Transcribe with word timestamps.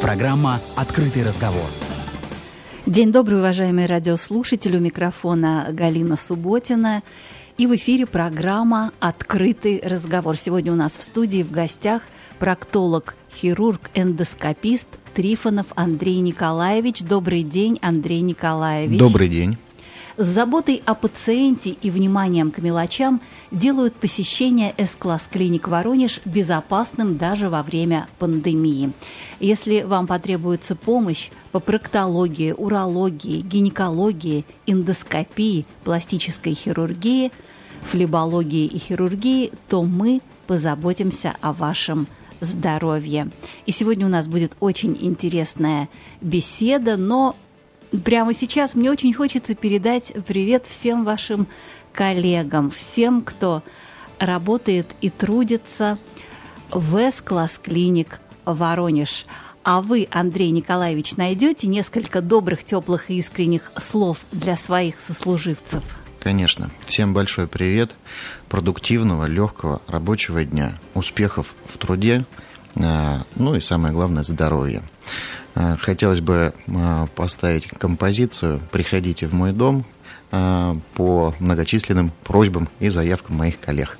Программа 0.00 0.60
«Открытый 0.76 1.24
разговор». 1.24 1.64
День 2.84 3.10
добрый, 3.10 3.38
уважаемые 3.38 3.86
радиослушатели. 3.86 4.76
У 4.76 4.80
микрофона 4.80 5.68
Галина 5.72 6.16
Субботина. 6.16 7.02
И 7.56 7.66
в 7.66 7.74
эфире 7.74 8.06
программа 8.06 8.92
«Открытый 9.00 9.80
разговор». 9.82 10.36
Сегодня 10.36 10.72
у 10.72 10.76
нас 10.76 10.96
в 10.96 11.02
студии 11.02 11.42
в 11.42 11.50
гостях 11.50 12.02
проктолог, 12.38 13.16
хирург, 13.32 13.90
эндоскопист 13.94 14.88
Трифонов 15.14 15.66
Андрей 15.74 16.20
Николаевич. 16.20 17.02
Добрый 17.02 17.42
день, 17.42 17.78
Андрей 17.80 18.20
Николаевич. 18.20 18.98
Добрый 18.98 19.28
день. 19.28 19.56
С 20.18 20.28
заботой 20.28 20.82
о 20.86 20.94
пациенте 20.94 21.70
и 21.70 21.90
вниманием 21.90 22.50
к 22.50 22.56
мелочам 22.58 23.20
делают 23.50 23.94
посещение 23.94 24.74
С-класс 24.78 25.28
клиник 25.30 25.68
Воронеж 25.68 26.20
безопасным 26.24 27.18
даже 27.18 27.50
во 27.50 27.62
время 27.62 28.08
пандемии. 28.18 28.92
Если 29.40 29.82
вам 29.82 30.06
потребуется 30.06 30.74
помощь 30.74 31.28
по 31.52 31.60
проктологии, 31.60 32.52
урологии, 32.52 33.42
гинекологии, 33.42 34.46
эндоскопии, 34.64 35.66
пластической 35.84 36.54
хирургии, 36.54 37.30
флебологии 37.82 38.64
и 38.64 38.78
хирургии, 38.78 39.52
то 39.68 39.82
мы 39.82 40.22
позаботимся 40.46 41.34
о 41.42 41.52
вашем 41.52 42.06
здоровье. 42.40 43.28
И 43.66 43.72
сегодня 43.72 44.06
у 44.06 44.10
нас 44.10 44.28
будет 44.28 44.56
очень 44.60 44.96
интересная 44.98 45.90
беседа, 46.22 46.96
но 46.96 47.36
прямо 48.04 48.34
сейчас 48.34 48.74
мне 48.74 48.90
очень 48.90 49.12
хочется 49.12 49.54
передать 49.54 50.12
привет 50.26 50.66
всем 50.68 51.04
вашим 51.04 51.46
коллегам, 51.92 52.70
всем, 52.70 53.22
кто 53.22 53.62
работает 54.18 54.86
и 55.00 55.10
трудится 55.10 55.98
в 56.70 56.98
С-класс 56.98 57.60
клиник 57.62 58.20
Воронеж. 58.44 59.26
А 59.62 59.80
вы, 59.80 60.06
Андрей 60.12 60.50
Николаевич, 60.50 61.16
найдете 61.16 61.66
несколько 61.66 62.20
добрых, 62.20 62.62
теплых 62.62 63.10
и 63.10 63.18
искренних 63.18 63.72
слов 63.78 64.18
для 64.30 64.56
своих 64.56 65.00
сослуживцев? 65.00 65.82
Конечно. 66.20 66.70
Всем 66.86 67.14
большой 67.14 67.46
привет, 67.48 67.94
продуктивного, 68.48 69.26
легкого 69.26 69.82
рабочего 69.86 70.44
дня, 70.44 70.78
успехов 70.94 71.54
в 71.66 71.78
труде, 71.78 72.24
э, 72.76 73.18
ну 73.34 73.54
и 73.54 73.60
самое 73.60 73.92
главное, 73.92 74.22
здоровья. 74.22 74.82
Э, 75.56 75.76
хотелось 75.80 76.20
бы 76.20 76.52
э, 76.66 77.06
поставить 77.16 77.66
композицию 77.66 78.60
«Приходите 78.70 79.26
в 79.26 79.32
мой 79.32 79.52
дом» 79.52 79.84
э, 80.30 80.74
по 80.94 81.34
многочисленным 81.40 82.12
просьбам 82.24 82.68
и 82.78 82.90
заявкам 82.90 83.36
моих 83.36 83.58
коллег. 83.58 83.98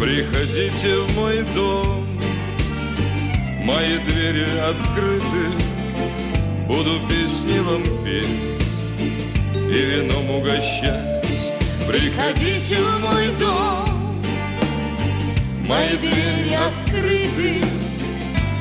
Приходите 0.00 0.98
в 0.98 1.16
мой 1.16 1.44
дом, 1.54 2.06
мои 3.64 3.98
двери 3.98 4.46
открыты, 4.60 5.74
Буду 6.68 6.98
песни 7.08 7.58
вам 7.58 7.82
петь 8.04 8.26
и 9.54 9.80
вином 9.80 10.30
угощать. 10.30 11.26
Приходите 11.86 12.76
в 12.76 13.00
мой 13.00 13.28
дом, 13.38 14.22
мои 15.66 15.96
двери 15.98 16.54
открыты, 16.54 17.62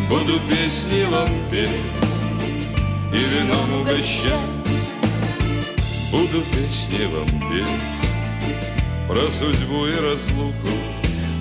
Буду 0.10 0.40
песни 0.50 1.04
вам 1.10 1.30
петь 1.50 1.70
и 3.14 3.18
вином 3.18 3.82
угощать. 3.82 4.40
Буду 6.12 6.42
песни 6.52 7.06
вам 7.06 7.28
петь 7.50 8.04
про 9.08 9.32
судьбу 9.32 9.88
и 9.88 9.96
разлуку, 9.96 10.70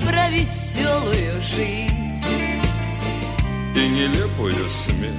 про 0.06 0.30
веселую 0.30 1.42
жизнь 1.42 2.60
и 3.74 3.88
нелепую 3.88 4.70
смерть. 4.70 5.14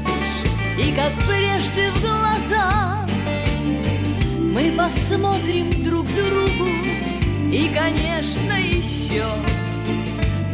И 0.77 0.91
как 0.93 1.11
прежде 1.27 1.91
в 1.91 2.01
глаза 2.01 3.05
мы 4.39 4.71
посмотрим 4.71 5.83
друг 5.83 6.05
другу, 6.07 6.69
и, 7.51 7.69
конечно, 7.73 8.53
еще 8.53 9.52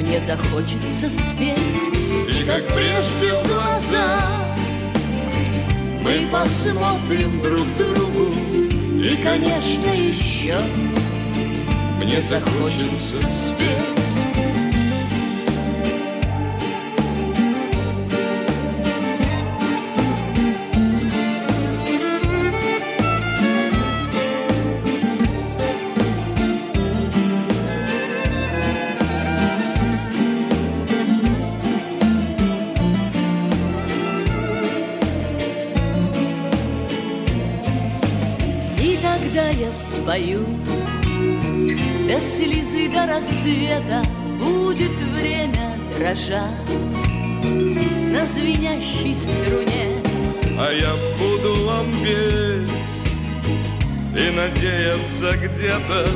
мне 0.10 0.20
захочется 0.22 1.08
спеть. 1.08 1.58
И 2.28 2.44
как 2.44 2.66
прежде 2.70 3.32
в 3.32 3.48
глаза 3.48 4.20
мы 6.02 6.28
посмотрим 6.32 7.40
друг 7.44 7.68
другу, 7.78 8.34
и, 9.00 9.16
конечно, 9.24 9.92
еще 9.92 10.58
мне 12.00 12.22
захочется 12.24 13.30
спеть. 13.30 13.99
Спою. 39.74 40.46
До 42.08 42.20
слезы 42.22 42.90
до 42.90 43.06
рассвета 43.06 44.02
будет 44.40 44.92
время 44.92 45.78
дрожать 45.96 46.70
На 47.44 48.26
звенящей 48.26 49.16
струне. 49.16 50.02
А 50.58 50.72
я 50.74 50.92
буду 51.20 51.54
вам 51.66 51.86
петь 52.04 52.72
И 54.18 54.36
надеяться 54.36 55.38
где-то 55.38 56.08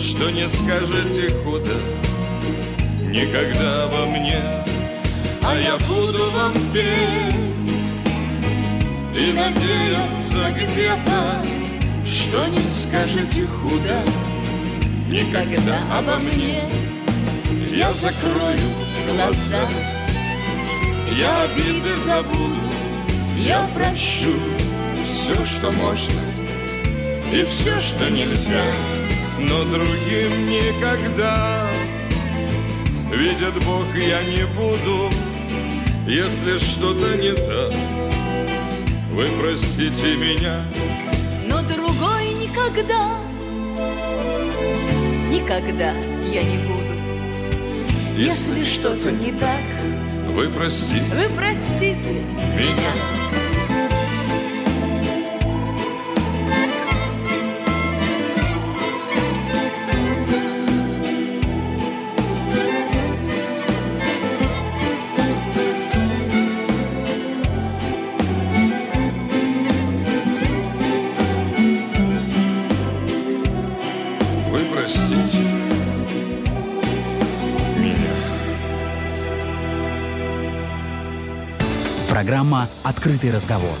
Что 0.00 0.30
не 0.30 0.48
скажете 0.48 1.32
худо 1.44 1.76
Никогда 3.02 3.86
во 3.86 4.06
мне. 4.06 4.40
А 5.44 5.56
я 5.56 5.76
буду 5.86 6.30
вам 6.32 6.52
петь 6.72 7.34
И 9.14 9.32
надеяться 9.32 10.52
где-то 10.52 11.55
что 12.36 12.48
не 12.48 12.58
скажете 12.58 13.46
худо. 13.46 14.02
Никогда 15.08 15.78
обо 15.96 16.16
мне. 16.16 16.68
Я 17.74 17.92
закрою 17.94 18.68
глаза. 19.06 19.66
Я 21.16 21.42
обиды 21.42 21.94
забуду. 22.04 22.60
Я 23.38 23.66
прощу 23.74 24.34
все, 25.04 25.46
что 25.46 25.72
можно. 25.72 26.20
И 27.32 27.42
все, 27.44 27.80
что 27.80 28.10
нельзя. 28.10 28.64
Но 29.38 29.64
другим 29.64 30.46
никогда. 30.46 31.66
Видит 33.12 33.64
Бог, 33.64 33.86
я 33.96 34.22
не 34.24 34.44
буду. 34.46 35.10
Если 36.06 36.58
что-то 36.58 37.16
не 37.16 37.32
так 37.32 37.72
Вы 39.10 39.26
простите 39.40 40.14
меня 40.14 40.64
никогда, 42.66 43.18
никогда 45.28 45.92
я 46.24 46.42
не 46.42 46.58
буду. 46.58 46.76
Если 48.16 48.64
что-то 48.64 49.12
не 49.12 49.32
так, 49.32 49.60
вы 50.32 50.48
простите, 50.50 51.02
вы 51.14 51.28
простите 51.36 52.12
меня. 52.56 52.92
вы 53.10 53.15
Программа 82.16 82.66
«Открытый 82.82 83.30
разговор». 83.30 83.76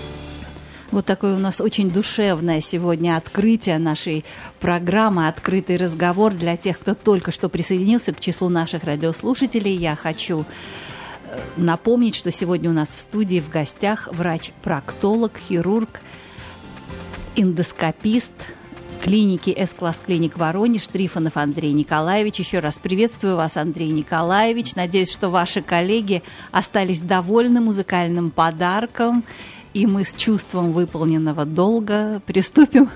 Вот 0.90 1.06
такое 1.06 1.36
у 1.36 1.38
нас 1.38 1.58
очень 1.58 1.90
душевное 1.90 2.60
сегодня 2.60 3.16
открытие 3.16 3.78
нашей 3.78 4.26
программы 4.60 5.28
«Открытый 5.28 5.78
разговор» 5.78 6.34
для 6.34 6.58
тех, 6.58 6.78
кто 6.78 6.92
только 6.92 7.30
что 7.30 7.48
присоединился 7.48 8.12
к 8.12 8.20
числу 8.20 8.50
наших 8.50 8.84
радиослушателей. 8.84 9.74
Я 9.74 9.96
хочу 9.96 10.44
э, 11.30 11.38
напомнить, 11.56 12.14
что 12.14 12.30
сегодня 12.30 12.68
у 12.68 12.74
нас 12.74 12.94
в 12.94 13.00
студии 13.00 13.40
в 13.40 13.48
гостях 13.48 14.06
врач-проктолог, 14.12 15.38
хирург, 15.38 16.02
эндоскопист 17.36 18.34
клиники 19.06 19.54
С-класс 19.56 20.02
клиник 20.04 20.36
Воронеж 20.36 20.88
Трифонов 20.88 21.36
Андрей 21.36 21.72
Николаевич. 21.72 22.40
Еще 22.40 22.58
раз 22.58 22.80
приветствую 22.80 23.36
вас, 23.36 23.56
Андрей 23.56 23.90
Николаевич. 23.90 24.74
Надеюсь, 24.74 25.12
что 25.12 25.30
ваши 25.30 25.62
коллеги 25.62 26.24
остались 26.50 27.02
довольны 27.02 27.60
музыкальным 27.60 28.32
подарком 28.32 29.22
и 29.74 29.86
мы 29.86 30.04
с 30.04 30.12
чувством 30.12 30.72
выполненного 30.72 31.44
долга 31.44 32.20
приступим 32.26 32.90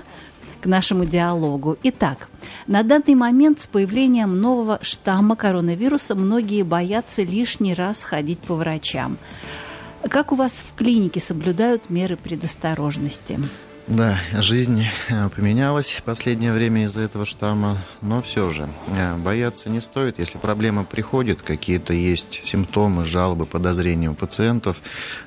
к 0.59 0.65
нашему 0.65 1.05
диалогу. 1.05 1.77
Итак, 1.83 2.27
на 2.67 2.83
данный 2.83 3.15
момент 3.15 3.61
с 3.61 3.67
появлением 3.67 4.41
нового 4.41 4.79
штамма 4.81 5.37
коронавируса 5.37 6.13
многие 6.15 6.63
боятся 6.63 7.23
лишний 7.23 7.73
раз 7.73 8.03
ходить 8.03 8.39
по 8.39 8.55
врачам. 8.55 9.17
Как 10.09 10.33
у 10.33 10.35
вас 10.35 10.51
в 10.51 10.75
клинике 10.75 11.21
соблюдают 11.21 11.89
меры 11.89 12.17
предосторожности? 12.17 13.39
Да, 13.91 14.17
жизнь 14.31 14.85
э, 15.09 15.27
поменялась 15.35 15.91
в 15.91 16.03
последнее 16.03 16.53
время 16.53 16.85
из-за 16.85 17.01
этого 17.01 17.25
штамма, 17.25 17.77
но 18.01 18.21
все 18.21 18.49
же 18.49 18.69
э, 18.87 19.17
бояться 19.17 19.69
не 19.69 19.81
стоит. 19.81 20.17
Если 20.17 20.37
проблема 20.37 20.85
приходит, 20.85 21.41
какие-то 21.41 21.91
есть 21.91 22.39
симптомы, 22.45 23.03
жалобы, 23.03 23.45
подозрения 23.45 24.09
у 24.09 24.13
пациентов, 24.13 24.81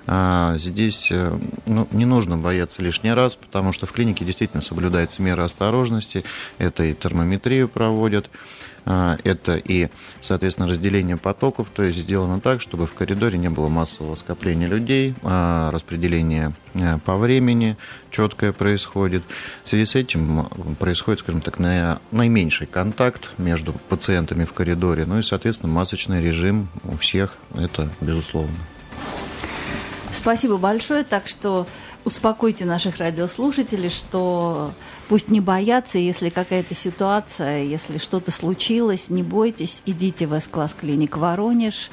а, 0.07 0.57
здесь 0.57 1.09
э, 1.11 1.39
ну, 1.67 1.87
не 1.91 2.07
нужно 2.07 2.39
бояться 2.39 2.81
лишний 2.81 3.13
раз, 3.13 3.35
потому 3.35 3.75
что 3.75 3.85
в 3.85 3.93
клинике 3.93 4.25
действительно 4.25 4.63
соблюдается 4.63 5.21
мера 5.21 5.45
осторожности, 5.45 6.25
это 6.57 6.85
и 6.85 6.95
термометрию 6.95 7.69
проводят, 7.69 8.31
это 8.85 9.57
и, 9.57 9.89
соответственно, 10.21 10.69
разделение 10.69 11.17
потоков, 11.17 11.69
то 11.73 11.83
есть 11.83 11.99
сделано 11.99 12.41
так, 12.41 12.61
чтобы 12.61 12.87
в 12.87 12.93
коридоре 12.93 13.39
не 13.39 13.49
было 13.49 13.69
массового 13.69 14.15
скопления 14.15 14.67
людей, 14.67 15.15
а, 15.23 15.71
распределение 15.71 16.53
э, 16.75 16.99
по 16.99 17.17
времени 17.17 17.77
четкое 18.11 18.53
происходит. 18.53 19.23
В 19.65 19.69
связи 19.69 19.87
с 19.87 19.95
этим 19.95 20.47
происходит, 20.79 21.21
скажем 21.21 21.41
так, 21.41 21.59
наименьший 21.59 22.67
контакт 22.67 23.31
между 23.39 23.73
пациентами 23.73 24.45
в 24.45 24.53
коридоре, 24.53 25.07
ну 25.07 25.19
и, 25.19 25.23
соответственно, 25.23 25.73
масочный 25.73 26.23
режим 26.23 26.69
у 26.85 26.97
всех, 26.97 27.39
это 27.55 27.89
безусловно. 28.01 28.57
Спасибо 30.13 30.59
большое. 30.59 31.05
Так 31.05 31.27
что 31.27 31.67
успокойте 32.05 32.65
наших 32.65 32.99
радиослушателей, 32.99 33.91
что 33.91 34.73
пусть 35.15 35.29
не 35.31 35.41
боятся, 35.41 36.01
если 36.01 36.29
какая-то 36.29 36.75
ситуация, 36.75 37.63
если 37.63 37.99
что-то 37.99 38.33
случилось, 38.33 39.11
не 39.11 39.23
бойтесь, 39.23 39.81
идите 39.87 40.27
в 40.27 40.33
С-класс 40.33 40.75
клиник 40.75 41.17
Воронеж, 41.17 41.93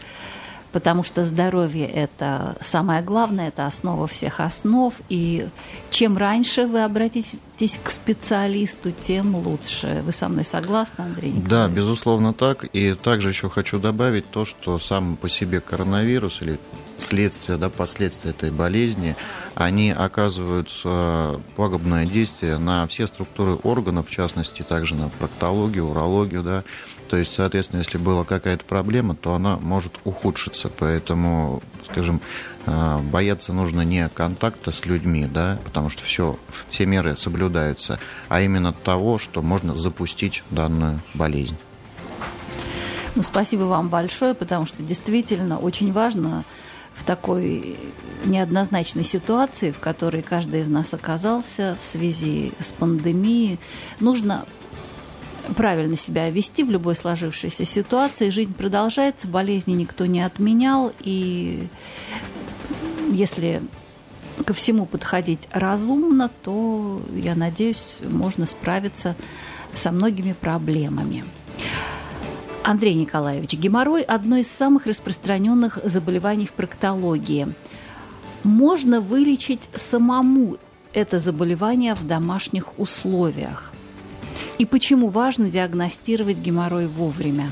потому 0.71 1.03
что 1.03 1.23
здоровье– 1.23 1.85
это 1.87 2.57
самое 2.61 3.03
главное, 3.03 3.49
это 3.49 3.67
основа 3.67 4.07
всех 4.07 4.39
основ, 4.39 4.95
и 5.07 5.47
чем 5.91 6.17
раньше 6.17 6.65
вы 6.65 6.81
обратитесь 6.81 7.79
к 7.83 7.91
специалисту, 7.91 8.91
тем 8.91 9.35
лучше. 9.35 10.01
Вы 10.03 10.13
со 10.13 10.27
мной 10.27 10.43
согласны, 10.43 11.03
Андрей 11.03 11.29
Николаевич? 11.29 11.47
Да, 11.47 11.67
безусловно 11.67 12.33
так, 12.33 12.65
и 12.73 12.95
также 12.95 13.29
еще 13.29 13.51
хочу 13.51 13.77
добавить 13.77 14.31
то, 14.31 14.45
что 14.45 14.79
сам 14.79 15.15
по 15.15 15.29
себе 15.29 15.61
коронавирус 15.61 16.41
или 16.41 16.57
следствия, 17.01 17.57
да, 17.57 17.69
последствия 17.69 18.31
этой 18.31 18.51
болезни, 18.51 19.15
они 19.55 19.91
оказывают 19.91 20.69
пагубное 21.55 22.05
действие 22.05 22.57
на 22.57 22.87
все 22.87 23.07
структуры 23.07 23.55
органов, 23.55 24.07
в 24.07 24.11
частности, 24.11 24.61
также 24.61 24.95
на 24.95 25.09
проктологию, 25.09 25.85
урологию, 25.85 26.43
да, 26.43 26.63
то 27.11 27.17
есть, 27.17 27.33
соответственно, 27.33 27.79
если 27.79 27.97
была 27.97 28.23
какая-то 28.23 28.63
проблема, 28.63 29.15
то 29.15 29.33
она 29.33 29.57
может 29.57 29.99
ухудшиться, 30.05 30.69
поэтому, 30.69 31.61
скажем, 31.83 32.21
э, 32.65 32.99
бояться 32.99 33.51
нужно 33.51 33.81
не 33.81 34.07
контакта 34.07 34.71
с 34.71 34.85
людьми, 34.85 35.27
да, 35.27 35.59
потому 35.65 35.89
что 35.89 36.03
все, 36.03 36.39
все 36.69 36.85
меры 36.85 37.17
соблюдаются, 37.17 37.99
а 38.29 38.39
именно 38.39 38.71
того, 38.71 39.19
что 39.19 39.41
можно 39.41 39.73
запустить 39.73 40.41
данную 40.51 41.01
болезнь. 41.13 41.57
Ну, 43.15 43.23
спасибо 43.23 43.63
вам 43.63 43.89
большое, 43.89 44.33
потому 44.33 44.65
что 44.65 44.81
действительно 44.81 45.59
очень 45.59 45.91
важно 45.91 46.45
в 46.95 47.03
такой 47.03 47.77
неоднозначной 48.25 49.03
ситуации, 49.03 49.71
в 49.71 49.79
которой 49.79 50.21
каждый 50.21 50.61
из 50.61 50.67
нас 50.67 50.93
оказался 50.93 51.77
в 51.79 51.85
связи 51.85 52.53
с 52.59 52.71
пандемией, 52.71 53.59
нужно 53.99 54.45
правильно 55.55 55.95
себя 55.95 56.29
вести 56.29 56.63
в 56.63 56.71
любой 56.71 56.95
сложившейся 56.95 57.65
ситуации. 57.65 58.29
Жизнь 58.29 58.53
продолжается, 58.53 59.27
болезни 59.27 59.73
никто 59.73 60.05
не 60.05 60.21
отменял, 60.21 60.93
и 60.99 61.67
если 63.11 63.63
ко 64.45 64.53
всему 64.53 64.85
подходить 64.85 65.47
разумно, 65.51 66.29
то, 66.43 67.01
я 67.15 67.35
надеюсь, 67.35 67.99
можно 68.03 68.45
справиться 68.45 69.15
со 69.73 69.91
многими 69.91 70.33
проблемами. 70.33 71.23
Андрей 72.63 72.93
Николаевич, 72.93 73.53
геморрой– 73.53 74.01
одно 74.03 74.37
из 74.37 74.49
самых 74.49 74.85
распространенных 74.85 75.79
заболеваний 75.83 76.45
в 76.45 76.51
проктологии. 76.51 77.47
Можно 78.43 79.01
вылечить 79.01 79.67
самому 79.73 80.57
это 80.93 81.17
заболевание 81.17 81.95
в 81.95 82.05
домашних 82.05 82.77
условиях? 82.79 83.71
И 84.59 84.65
почему 84.65 85.09
важно 85.09 85.49
диагностировать 85.49 86.37
геморрой 86.37 86.85
вовремя? 86.85 87.49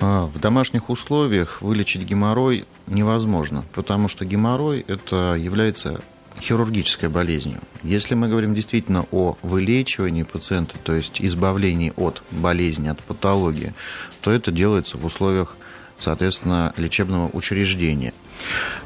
А, 0.00 0.26
в 0.26 0.40
домашних 0.40 0.90
условиях 0.90 1.62
вылечить 1.62 2.02
геморрой 2.02 2.66
невозможно, 2.88 3.64
потому 3.72 4.08
что 4.08 4.24
геморрой 4.24 4.84
это 4.88 5.34
является 5.38 6.00
хирургической 6.40 7.08
болезнью. 7.08 7.60
Если 7.82 8.14
мы 8.14 8.28
говорим 8.28 8.54
действительно 8.54 9.06
о 9.10 9.36
вылечивании 9.42 10.22
пациента, 10.22 10.76
то 10.82 10.94
есть 10.94 11.20
избавлении 11.20 11.92
от 11.96 12.22
болезни, 12.30 12.88
от 12.88 13.02
патологии, 13.02 13.74
то 14.20 14.30
это 14.30 14.50
делается 14.52 14.98
в 14.98 15.04
условиях, 15.04 15.56
соответственно, 15.98 16.72
лечебного 16.76 17.30
учреждения. 17.32 18.12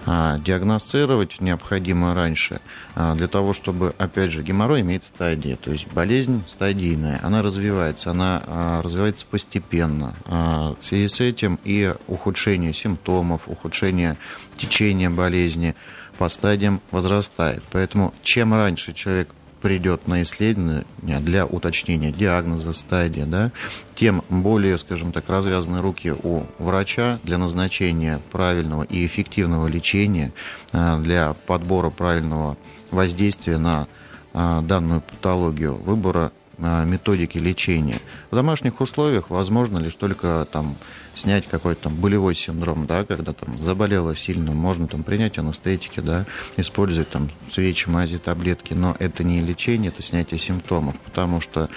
А, 0.06 0.38
диагностировать 0.38 1.40
необходимо 1.40 2.14
раньше 2.14 2.60
а, 2.94 3.14
для 3.14 3.28
того, 3.28 3.52
чтобы, 3.52 3.94
опять 3.98 4.32
же, 4.32 4.42
геморрой 4.42 4.80
имеет 4.80 5.04
стадии, 5.04 5.58
то 5.62 5.70
есть 5.70 5.86
болезнь 5.92 6.42
стадийная, 6.46 7.20
она 7.22 7.42
развивается, 7.42 8.10
она 8.10 8.42
а, 8.46 8.82
развивается 8.82 9.26
постепенно. 9.30 10.14
В 10.26 10.78
связи 10.80 11.08
с 11.08 11.20
этим 11.20 11.58
и 11.64 11.94
ухудшение 12.06 12.72
симптомов, 12.72 13.42
ухудшение 13.46 14.16
течения 14.56 15.10
болезни– 15.10 15.74
по 16.22 16.28
стадиям 16.28 16.80
возрастает. 16.92 17.64
Поэтому 17.72 18.14
чем 18.22 18.54
раньше 18.54 18.92
человек 18.92 19.28
придет 19.60 20.06
на 20.06 20.22
исследование 20.22 20.84
для 21.18 21.44
уточнения 21.46 22.12
диагноза, 22.12 22.72
стадии, 22.72 23.24
да, 23.26 23.50
тем 23.96 24.22
более, 24.28 24.78
скажем 24.78 25.10
так, 25.10 25.28
развязаны 25.28 25.82
руки 25.82 26.12
у 26.12 26.44
врача 26.60 27.18
для 27.24 27.38
назначения 27.38 28.20
правильного 28.30 28.84
и 28.84 29.04
эффективного 29.04 29.66
лечения, 29.66 30.32
а, 30.70 31.00
для 31.00 31.34
подбора 31.48 31.90
правильного 31.90 32.56
воздействия 32.92 33.58
на 33.58 33.88
а, 34.32 34.62
данную 34.62 35.00
патологию, 35.00 35.74
выбора 35.74 36.30
а, 36.58 36.84
методики 36.84 37.38
лечения. 37.38 38.00
В 38.30 38.36
домашних 38.36 38.80
условиях 38.80 39.28
возможно 39.28 39.78
лишь 39.78 39.94
только 39.94 40.46
там 40.52 40.76
снять 41.14 41.46
какой-то 41.46 41.84
там 41.84 41.94
болевой 41.94 42.34
синдром, 42.34 42.86
да, 42.86 43.04
когда 43.04 43.32
там 43.32 43.58
заболело 43.58 44.16
сильно, 44.16 44.52
можно 44.52 44.86
там 44.86 45.02
принять 45.02 45.38
анестетики, 45.38 46.00
да, 46.00 46.24
использовать 46.56 47.10
там 47.10 47.30
свечи, 47.50 47.88
мази, 47.88 48.18
таблетки, 48.18 48.74
но 48.74 48.96
это 48.98 49.24
не 49.24 49.40
лечение, 49.40 49.90
это 49.90 50.02
снятие 50.02 50.38
симптомов, 50.38 50.98
потому 51.00 51.40
что 51.40 51.68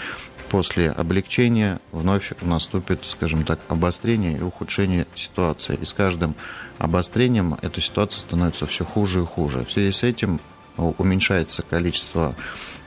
после 0.49 0.91
облегчения 0.91 1.79
вновь 1.91 2.31
наступит, 2.41 3.05
скажем 3.05 3.43
так, 3.43 3.59
обострение 3.67 4.37
и 4.37 4.41
ухудшение 4.41 5.07
ситуации. 5.15 5.77
И 5.81 5.85
с 5.85 5.93
каждым 5.93 6.35
обострением 6.77 7.57
эта 7.61 7.81
ситуация 7.81 8.21
становится 8.21 8.65
все 8.65 8.85
хуже 8.85 9.21
и 9.21 9.25
хуже. 9.25 9.65
В 9.65 9.71
связи 9.71 9.91
с 9.91 10.03
этим 10.03 10.39
уменьшается 10.77 11.61
количество 11.61 12.35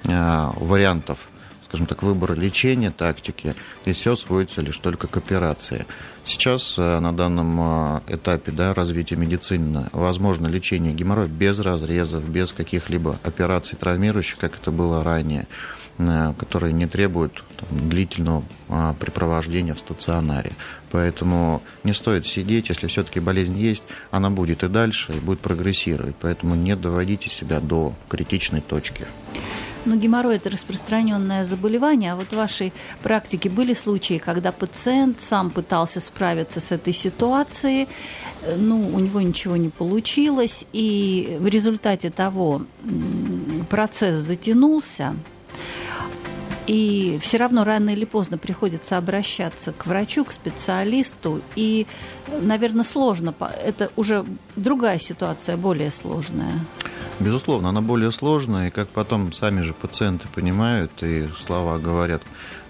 э, 0.04 0.50
вариантов 0.56 1.28
скажем 1.68 1.86
так, 1.86 2.02
выбора 2.02 2.32
лечения, 2.32 2.90
тактики, 2.90 3.54
и 3.84 3.92
все 3.92 4.16
сводится 4.16 4.62
лишь 4.62 4.78
только 4.78 5.06
к 5.06 5.16
операции. 5.18 5.84
Сейчас 6.28 6.78
э, 6.78 7.00
на 7.00 7.16
данном 7.16 7.58
э, 7.58 8.00
этапе 8.08 8.52
да, 8.52 8.74
развития 8.74 9.16
медицины 9.16 9.88
возможно 9.92 10.46
лечение 10.46 10.92
геморроя 10.92 11.26
без 11.26 11.58
разрезов, 11.58 12.22
без 12.28 12.52
каких-либо 12.52 13.18
операций 13.22 13.78
травмирующих, 13.78 14.36
как 14.36 14.56
это 14.56 14.70
было 14.70 15.02
ранее. 15.02 15.46
э, 15.96 16.34
которые 16.38 16.74
не 16.74 16.86
требуют 16.86 17.42
там, 17.56 17.88
длительного 17.88 18.44
препровождения 19.00 19.72
в 19.72 19.78
стационаре. 19.78 20.52
Поэтому 20.90 21.62
не 21.82 21.94
стоит 21.94 22.26
сидеть, 22.26 22.68
если 22.68 22.88
все-таки 22.88 23.20
болезнь 23.20 23.58
есть, 23.58 23.84
она 24.10 24.28
будет 24.28 24.62
и 24.62 24.68
дальше, 24.68 25.14
и 25.14 25.20
будет 25.20 25.40
прогрессировать. 25.40 26.14
Поэтому 26.20 26.54
не 26.54 26.76
доводите 26.76 27.30
себя 27.30 27.58
до 27.58 27.94
критичной 28.08 28.60
точки. 28.60 29.06
Но 29.88 29.96
геморрой– 29.96 30.36
это 30.36 30.50
распространенное 30.50 31.44
заболевание. 31.44 32.12
А 32.12 32.16
вот 32.16 32.28
в 32.28 32.36
вашей 32.36 32.74
практике 33.02 33.48
были 33.48 33.72
случаи, 33.72 34.18
когда 34.18 34.52
пациент 34.52 35.22
сам 35.22 35.50
пытался 35.50 36.00
справиться 36.00 36.60
с 36.60 36.72
этой 36.72 36.92
ситуацией, 36.92 37.88
ну, 38.58 38.90
у 38.94 38.98
него 38.98 39.22
ничего 39.22 39.56
не 39.56 39.70
получилось, 39.70 40.66
и 40.74 41.38
в 41.40 41.46
результате 41.46 42.10
того 42.10 42.62
процесс 43.70 44.16
затянулся, 44.16 45.16
и 46.66 47.18
все 47.22 47.38
равно 47.38 47.64
рано 47.64 47.88
или 47.88 48.04
поздно 48.04 48.36
приходится 48.36 48.98
обращаться 48.98 49.72
к 49.72 49.86
врачу, 49.86 50.26
к 50.26 50.32
специалисту. 50.32 51.40
И, 51.56 51.86
наверное, 52.42 52.84
сложно. 52.84 53.34
Это 53.64 53.90
уже 53.96 54.26
другая 54.54 54.98
ситуация, 54.98 55.56
более 55.56 55.90
сложная. 55.90 56.60
Безусловно, 57.20 57.70
она 57.70 57.80
более 57.80 58.12
сложная, 58.12 58.68
и 58.68 58.70
как 58.70 58.88
потом 58.88 59.32
сами 59.32 59.62
же 59.62 59.72
пациенты 59.72 60.28
понимают, 60.32 60.92
и 61.02 61.28
слова 61.40 61.78
говорят, 61.78 62.22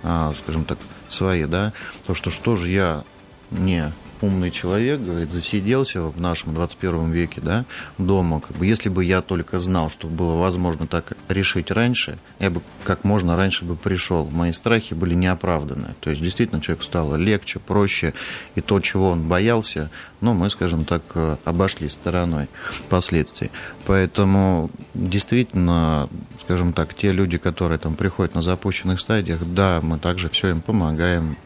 а, 0.02 0.32
скажем 0.38 0.64
так, 0.64 0.78
свои, 1.08 1.44
да, 1.44 1.72
то, 2.06 2.14
что 2.14 2.30
что 2.30 2.56
же 2.56 2.68
я 2.68 3.04
не 3.50 3.92
умный 4.20 4.50
человек, 4.50 5.00
говорит, 5.00 5.32
засиделся 5.32 6.02
в 6.02 6.20
нашем 6.20 6.54
21 6.54 7.10
веке, 7.10 7.40
да, 7.40 7.64
дома. 7.98 8.40
Как 8.40 8.56
бы, 8.56 8.66
если 8.66 8.88
бы 8.88 9.04
я 9.04 9.22
только 9.22 9.58
знал, 9.58 9.90
что 9.90 10.08
было 10.08 10.36
возможно 10.36 10.86
так 10.86 11.12
решить 11.28 11.70
раньше, 11.70 12.18
я 12.38 12.50
бы 12.50 12.62
как 12.84 13.04
можно 13.04 13.36
раньше 13.36 13.64
бы 13.64 13.76
пришел. 13.76 14.28
Мои 14.30 14.52
страхи 14.52 14.94
были 14.94 15.14
неоправданы. 15.14 15.94
То 16.00 16.10
есть, 16.10 16.22
действительно, 16.22 16.60
человеку 16.60 16.84
стало 16.84 17.16
легче, 17.16 17.58
проще, 17.58 18.14
и 18.54 18.60
то, 18.60 18.80
чего 18.80 19.10
он 19.10 19.28
боялся, 19.28 19.90
ну, 20.20 20.34
мы, 20.34 20.50
скажем 20.50 20.84
так, 20.84 21.02
обошли 21.44 21.88
стороной 21.88 22.48
последствий. 22.88 23.50
Поэтому, 23.86 24.70
действительно, 24.94 26.08
скажем 26.40 26.72
так, 26.72 26.94
те 26.94 27.12
люди, 27.12 27.38
которые 27.38 27.78
там 27.78 27.94
приходят 27.94 28.34
на 28.34 28.42
запущенных 28.42 29.00
стадиях, 29.00 29.40
да, 29.44 29.80
мы 29.82 29.98
также 29.98 30.28
все 30.28 30.48
им 30.50 30.60
помогаем, 30.60 31.36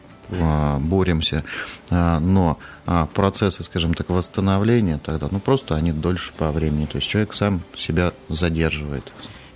боремся, 0.79 1.43
а, 1.89 2.19
но 2.19 2.57
а, 2.85 3.07
процессы, 3.07 3.63
скажем 3.63 3.93
так, 3.93 4.09
восстановления 4.09 4.99
тогда, 5.03 5.27
ну, 5.31 5.39
просто 5.39 5.75
они 5.75 5.91
дольше 5.91 6.31
по 6.37 6.51
времени, 6.51 6.85
то 6.85 6.97
есть 6.97 7.07
человек 7.07 7.33
сам 7.33 7.61
себя 7.75 8.13
задерживает. 8.29 9.11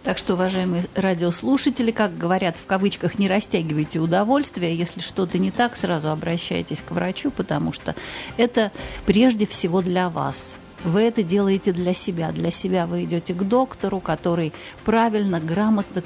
Так 0.08 0.18
что, 0.18 0.36
уважаемые 0.36 0.86
радиослушатели, 0.96 1.92
как 1.92 2.18
говорят 2.18 2.56
в 2.56 2.66
кавычках, 2.66 3.20
не 3.20 3.28
растягивайте 3.28 4.00
удовольствие. 4.00 4.74
Если 4.74 5.02
что-то 5.02 5.38
не 5.38 5.52
так, 5.52 5.76
сразу 5.76 6.10
обращайтесь 6.10 6.82
к 6.82 6.92
врачу, 6.92 7.30
потому 7.30 7.74
что 7.74 7.94
это 8.38 8.72
прежде 9.06 9.46
всего 9.46 9.82
для 9.82 10.10
вас. 10.10 10.56
Вы 10.84 11.02
это 11.02 11.24
делаете 11.24 11.72
для 11.74 11.94
себя. 11.94 12.32
Для 12.32 12.52
себя 12.52 12.86
вы 12.86 13.04
идете 13.04 13.34
к 13.34 13.44
доктору, 13.44 14.00
который 14.00 14.54
правильно, 14.86 15.40
грамотно, 15.40 16.04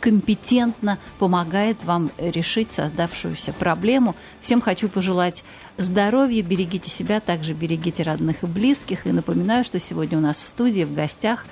компетентно 0.00 0.98
помогает 1.18 1.82
вам 1.84 2.10
решить 2.18 2.72
создавшуюся 2.72 3.52
проблему. 3.52 4.14
Всем 4.40 4.60
хочу 4.60 4.88
пожелать 4.88 5.42
здоровья, 5.78 6.42
берегите 6.42 6.90
себя, 6.90 7.20
также 7.20 7.54
берегите 7.54 8.02
родных 8.02 8.42
и 8.42 8.46
близких. 8.46 9.06
И 9.06 9.12
напоминаю, 9.12 9.64
что 9.64 9.80
сегодня 9.80 10.18
у 10.18 10.20
нас 10.20 10.42
в 10.42 10.48
студии 10.48 10.84
в 10.84 10.94
гостях 10.94 11.46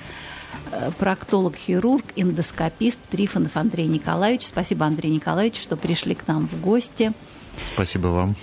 э, 0.71 0.91
проктолог-хирург, 0.99 2.05
эндоскопист 2.17 3.01
Трифонов 3.11 3.57
Андрей 3.57 3.87
Николаевич. 3.87 4.47
Спасибо, 4.47 4.85
Андрей 4.85 5.11
Николаевич, 5.11 5.61
что 5.61 5.77
пришли 5.77 6.15
к 6.15 6.29
нам 6.29 6.49
в 6.49 6.61
гости. 6.61 7.13
Спасибо 7.75 8.09
вам. 8.09 8.37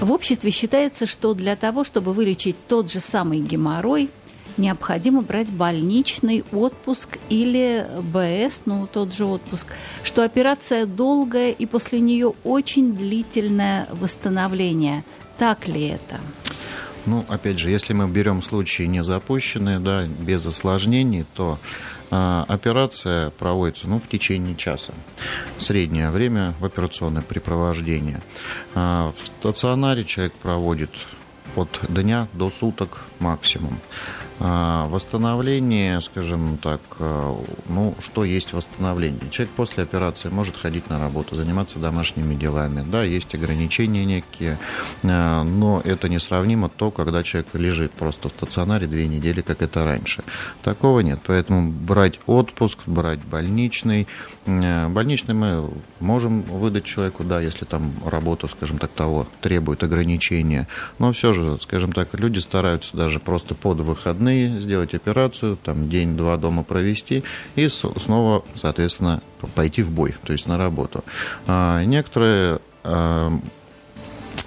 В 0.00 0.10
обществе 0.10 0.50
считается, 0.50 1.06
что 1.06 1.34
для 1.34 1.56
того, 1.56 1.84
чтобы 1.84 2.12
вылечить 2.12 2.56
тот 2.68 2.90
же 2.90 3.00
самый 3.00 3.40
геморрой, 3.40 4.10
необходимо 4.56 5.22
брать 5.22 5.50
больничный 5.50 6.44
отпуск 6.52 7.18
или 7.28 7.86
БС, 8.02 8.62
ну, 8.66 8.86
тот 8.86 9.12
же 9.12 9.24
отпуск, 9.24 9.66
что 10.02 10.24
операция 10.24 10.86
долгая 10.86 11.50
и 11.52 11.66
после 11.66 12.00
нее 12.00 12.34
очень 12.44 12.94
длительное 12.94 13.88
восстановление. 13.92 15.04
Так 15.38 15.66
ли 15.68 15.88
это? 15.88 16.20
Ну, 17.06 17.24
опять 17.28 17.58
же, 17.58 17.70
если 17.70 17.92
мы 17.92 18.08
берем 18.08 18.42
случаи 18.42 18.84
не 18.84 19.04
запущенные, 19.04 19.78
да, 19.78 20.06
без 20.06 20.46
осложнений, 20.46 21.26
то 21.34 21.58
операция 22.10 23.30
проводится 23.30 23.88
ну, 23.88 24.00
в 24.00 24.08
течение 24.08 24.56
часа. 24.56 24.92
Среднее 25.58 26.10
время 26.10 26.54
в 26.60 26.64
операционное 26.64 27.22
препровождение. 27.22 28.20
А, 28.74 29.12
в 29.12 29.26
стационаре 29.26 30.04
человек 30.04 30.32
проводит 30.34 30.90
от 31.56 31.80
дня 31.88 32.28
до 32.32 32.50
суток 32.50 33.02
максимум. 33.18 33.78
А, 34.40 34.88
восстановление, 34.88 36.00
скажем 36.00 36.58
так, 36.60 36.80
а, 36.98 37.36
ну, 37.68 37.94
что 38.00 38.24
есть 38.24 38.52
восстановление? 38.52 39.30
Человек 39.30 39.54
после 39.54 39.84
операции 39.84 40.28
может 40.28 40.56
ходить 40.56 40.90
на 40.90 40.98
работу, 40.98 41.36
заниматься 41.36 41.78
домашними 41.78 42.34
делами. 42.34 42.84
Да, 42.86 43.04
есть 43.04 43.32
ограничения 43.34 44.04
некие, 44.04 44.58
а, 45.04 45.44
но 45.44 45.80
это 45.84 46.08
несравнимо 46.08 46.68
то, 46.68 46.90
когда 46.90 47.22
человек 47.22 47.48
лежит 47.54 47.92
просто 47.92 48.28
в 48.28 48.32
стационаре 48.32 48.88
две 48.88 49.06
недели, 49.06 49.40
как 49.40 49.62
это 49.62 49.84
раньше. 49.84 50.24
Такого 50.62 51.00
нет. 51.00 51.20
Поэтому 51.26 51.70
брать 51.70 52.18
отпуск, 52.26 52.78
брать 52.86 53.20
больничный. 53.24 54.08
Больничный 54.46 55.34
мы 55.34 55.70
можем 56.00 56.42
выдать 56.42 56.84
человеку, 56.84 57.24
да, 57.24 57.40
если 57.40 57.64
там 57.64 57.94
работа, 58.04 58.46
скажем 58.46 58.78
так, 58.78 58.90
того 58.90 59.26
требует 59.40 59.82
ограничения. 59.82 60.68
Но 60.98 61.12
все 61.12 61.32
же, 61.32 61.58
скажем 61.62 61.92
так, 61.92 62.12
люди 62.12 62.40
стараются 62.40 62.94
даже 62.96 63.20
просто 63.20 63.54
под 63.54 63.80
выходные 63.80 64.23
выходные 64.24 64.60
сделать 64.60 64.94
операцию, 64.94 65.56
там 65.62 65.88
день-два 65.88 66.36
дома 66.36 66.62
провести 66.62 67.22
и 67.56 67.68
снова, 67.68 68.44
соответственно, 68.54 69.22
пойти 69.54 69.82
в 69.82 69.90
бой, 69.90 70.14
то 70.24 70.32
есть 70.32 70.46
на 70.46 70.56
работу. 70.56 71.04
А 71.46 71.84
некоторые 71.84 72.60
а, 72.82 73.32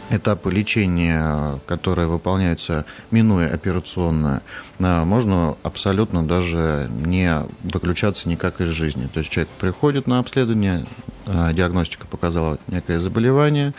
этапы 0.10 0.52
лечения, 0.52 1.60
которые 1.66 2.08
выполняются, 2.08 2.86
минуя 3.12 3.54
операционное, 3.54 4.42
а, 4.80 5.06
можно 5.06 5.56
абсолютно 5.64 6.26
даже 6.26 6.90
не 6.90 7.44
выключаться 7.64 8.28
никак 8.30 8.62
из 8.62 8.70
жизни. 8.70 9.08
То 9.14 9.20
есть 9.20 9.32
человек 9.32 9.50
приходит 9.60 10.08
на 10.08 10.20
обследование, 10.20 10.86
диагностика 11.28 12.08
показала 12.08 12.58
некое 12.68 13.00
заболевание, 13.00 13.74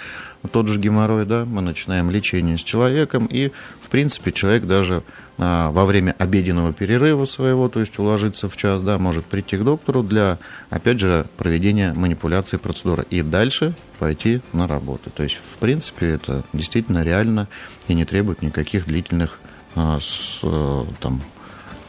тот 0.53 0.69
же 0.69 0.79
геморрой, 0.79 1.27
да, 1.27 1.45
мы 1.45 1.63
начинаем 1.63 2.11
лечение 2.11 2.59
с 2.59 2.63
человеком, 2.63 3.27
и, 3.27 3.51
в 3.81 3.89
принципе, 3.89 4.33
человек 4.33 4.65
даже 4.65 5.03
а, 5.37 5.71
во 5.71 5.85
время 5.85 6.15
обеденного 6.19 6.73
перерыва 6.73 7.25
своего, 7.25 7.69
то 7.69 7.81
есть 7.81 7.99
уложиться 7.99 8.49
в 8.49 8.57
час, 8.57 8.83
да, 8.83 8.99
может 8.99 9.25
прийти 9.25 9.57
к 9.57 9.65
доктору 9.65 10.03
для, 10.03 10.39
опять 10.71 11.01
же, 11.01 11.27
проведения 11.37 11.93
манипуляции 11.93 12.57
процедуры 12.57 13.05
и 13.11 13.23
дальше 13.23 13.75
пойти 13.99 14.41
на 14.53 14.67
работу. 14.67 15.11
То 15.11 15.23
есть, 15.23 15.37
в 15.37 15.59
принципе, 15.59 16.11
это 16.11 16.45
действительно 16.53 17.03
реально 17.03 17.49
и 17.89 17.95
не 17.95 18.05
требует 18.05 18.43
никаких 18.43 18.87
длительных 18.87 19.39
а, 19.75 19.99
с, 20.01 20.41
э, 20.43 20.85
там, 21.01 21.21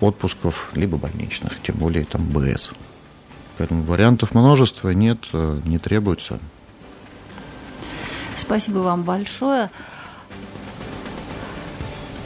отпусков, 0.01 0.71
либо 0.73 0.97
больничных, 0.97 1.53
тем 1.61 1.75
более 1.75 2.05
там 2.05 2.25
БС. 2.25 2.73
Поэтому 3.59 3.83
вариантов 3.83 4.33
множества 4.33 4.91
нет, 4.91 5.19
э, 5.33 5.59
не 5.65 5.79
требуется. 5.79 6.39
Спасибо 8.37 8.77
вам 8.77 9.03
большое. 9.03 9.69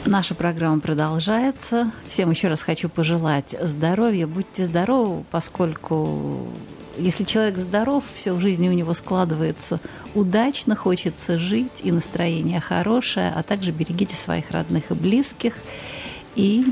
Наша 0.06 0.36
программа 0.36 0.78
продолжается. 0.78 1.90
Всем 2.08 2.30
еще 2.30 2.46
раз 2.46 2.62
хочу 2.62 2.88
пожелать 2.88 3.56
здоровья. 3.60 4.28
Будьте 4.28 4.64
здоровы, 4.64 5.24
поскольку 5.32 6.46
если 6.98 7.24
человек 7.24 7.58
здоров, 7.58 8.04
все 8.14 8.32
в 8.32 8.40
жизни 8.40 8.68
у 8.68 8.72
него 8.72 8.94
складывается 8.94 9.80
удачно, 10.14 10.76
хочется 10.76 11.36
жить, 11.36 11.80
и 11.82 11.90
настроение 11.90 12.60
хорошее, 12.60 13.32
а 13.34 13.42
также 13.42 13.72
берегите 13.72 14.14
своих 14.14 14.52
родных 14.52 14.92
и 14.92 14.94
близких 14.94 15.54
и 16.36 16.64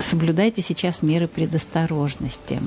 соблюдайте 0.00 0.62
сейчас 0.62 1.02
меры 1.02 1.28
предосторожности. 1.28 2.62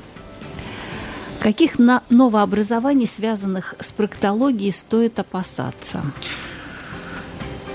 Каких 1.40 1.78
новообразований, 2.10 3.06
связанных 3.06 3.74
с 3.80 3.92
проктологией, 3.92 4.72
стоит 4.72 5.18
опасаться? 5.18 6.02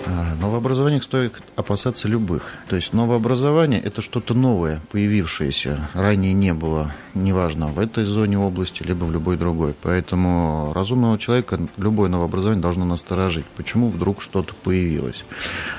А, 0.07 0.35
новообразованиях 0.39 1.03
стоит 1.03 1.41
опасаться 1.55 2.07
любых. 2.07 2.53
То 2.69 2.75
есть 2.75 2.93
новообразование– 2.93 3.79
это 3.83 4.03
что-то 4.03 4.35
новое, 4.35 4.81
появившееся. 4.91 5.89
Ранее 5.93 6.33
не 6.33 6.53
было, 6.53 6.93
неважно, 7.15 7.67
в 7.67 7.79
этой 7.79 8.05
зоне 8.05 8.37
области, 8.37 8.83
либо 8.83 9.05
в 9.05 9.11
любой 9.11 9.37
другой. 9.37 9.73
Поэтому 9.81 10.71
разумного 10.75 11.17
человека 11.17 11.59
любое 11.77 12.09
новообразование 12.09 12.61
должно 12.61 12.85
насторожить. 12.85 13.45
Почему 13.55 13.89
вдруг 13.89 14.21
что-то 14.21 14.53
появилось? 14.53 15.25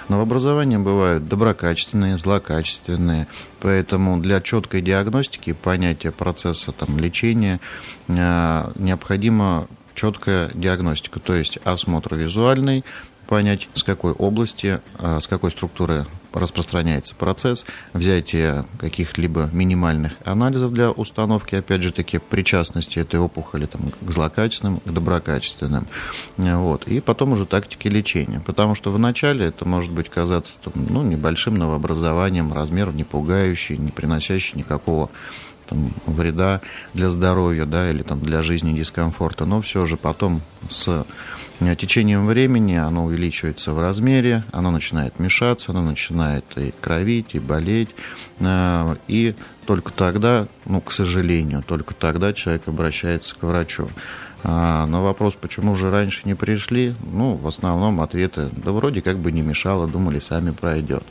Новообразования 0.09 0.81
бывают 0.81 1.29
доброкачественные, 1.29 2.19
злокачественные. 2.19 3.29
Поэтому 3.61 4.19
для 4.21 4.41
четкой 4.41 4.83
диагностики 4.83 5.53
понятия 5.53 6.11
процесса 6.11 6.73
там, 6.73 6.99
лечения 6.99 7.61
а, 8.09 8.73
необходимо 8.75 9.69
четкая 9.97 10.51
диагностика, 10.55 11.19
то 11.19 11.35
есть 11.35 11.59
осмотр 11.65 12.15
визуальный, 12.15 12.85
понять, 13.27 13.69
с 13.75 13.83
какой 13.83 14.13
области, 14.13 14.81
а, 14.99 15.21
с 15.21 15.27
какой 15.27 15.51
структуры 15.51 16.07
распространяется 16.33 17.15
процесс, 17.15 17.65
взятие 17.93 18.67
каких-либо 18.79 19.49
минимальных 19.53 20.13
анализов 20.25 20.73
для 20.73 20.91
установки, 20.91 21.55
опять 21.55 21.83
же 21.83 21.93
таки, 21.93 22.19
причастности 22.19 22.99
этой 22.99 23.19
опухоли 23.19 23.67
там, 23.67 23.91
к 24.01 24.11
злокачественным, 24.11 24.81
к 24.81 24.91
доброкачественным. 24.91 25.87
Вот. 26.37 26.87
И 26.89 27.01
потом 27.01 27.33
уже 27.33 27.47
тактики 27.47 27.89
лечения. 27.89 28.41
Потому 28.41 28.75
что 28.75 28.91
вначале 28.91 29.47
это 29.47 29.67
может 29.67 29.91
быть 29.91 30.11
казаться 30.11 30.57
там, 30.63 30.87
ну, 30.91 31.03
небольшим 31.03 31.57
новообразованием, 31.57 32.53
размер 32.53 32.93
не 32.93 33.05
пугающий, 33.05 33.79
не 33.79 33.91
приносящий 33.91 34.59
никакого 34.59 35.09
там, 35.69 35.91
вреда 36.05 36.61
для 36.93 37.09
здоровья 37.09 37.65
да, 37.65 37.91
или 37.91 38.03
там, 38.03 38.21
для 38.21 38.43
жизни 38.43 38.77
дискомфорта. 38.77 39.47
Но 39.47 39.63
все 39.63 39.87
же 39.87 39.97
потом 39.97 40.43
с 40.69 40.89
Э, 40.89 41.05
течением 41.77 42.27
времени 42.27 42.75
оно 42.75 43.05
увеличивается 43.05 43.73
в 43.73 43.81
размере, 43.81 44.45
оно 44.53 44.71
начинает 44.71 45.19
мешаться, 45.19 45.73
оно 45.73 45.83
начинает 45.83 46.45
и 46.57 46.73
кровить, 46.81 47.35
и 47.35 47.39
болеть. 47.39 47.95
Э, 48.41 48.97
и 49.09 49.35
только 49.65 49.93
тогда, 49.93 50.49
ну, 50.65 50.81
к 50.81 50.93
сожалению, 50.93 51.63
только 51.63 51.95
тогда 51.95 52.33
человек 52.33 52.69
обращается 52.69 53.35
к 53.35 53.43
врачу. 53.43 53.89
А, 54.45 54.87
на 54.87 55.03
вопрос, 55.03 55.35
почему 55.35 55.75
же 55.75 55.91
раньше 55.91 56.21
не 56.25 56.35
пришли, 56.35 56.95
ну, 57.13 57.35
в 57.35 57.49
основном 57.49 58.01
ответы, 58.01 58.49
да 58.53 58.71
вроде 58.71 59.03
как 59.03 59.19
бы 59.19 59.33
не 59.33 59.43
мешало, 59.43 59.89
думали, 59.89 60.21
сами 60.21 60.53
пройдет. 60.53 61.03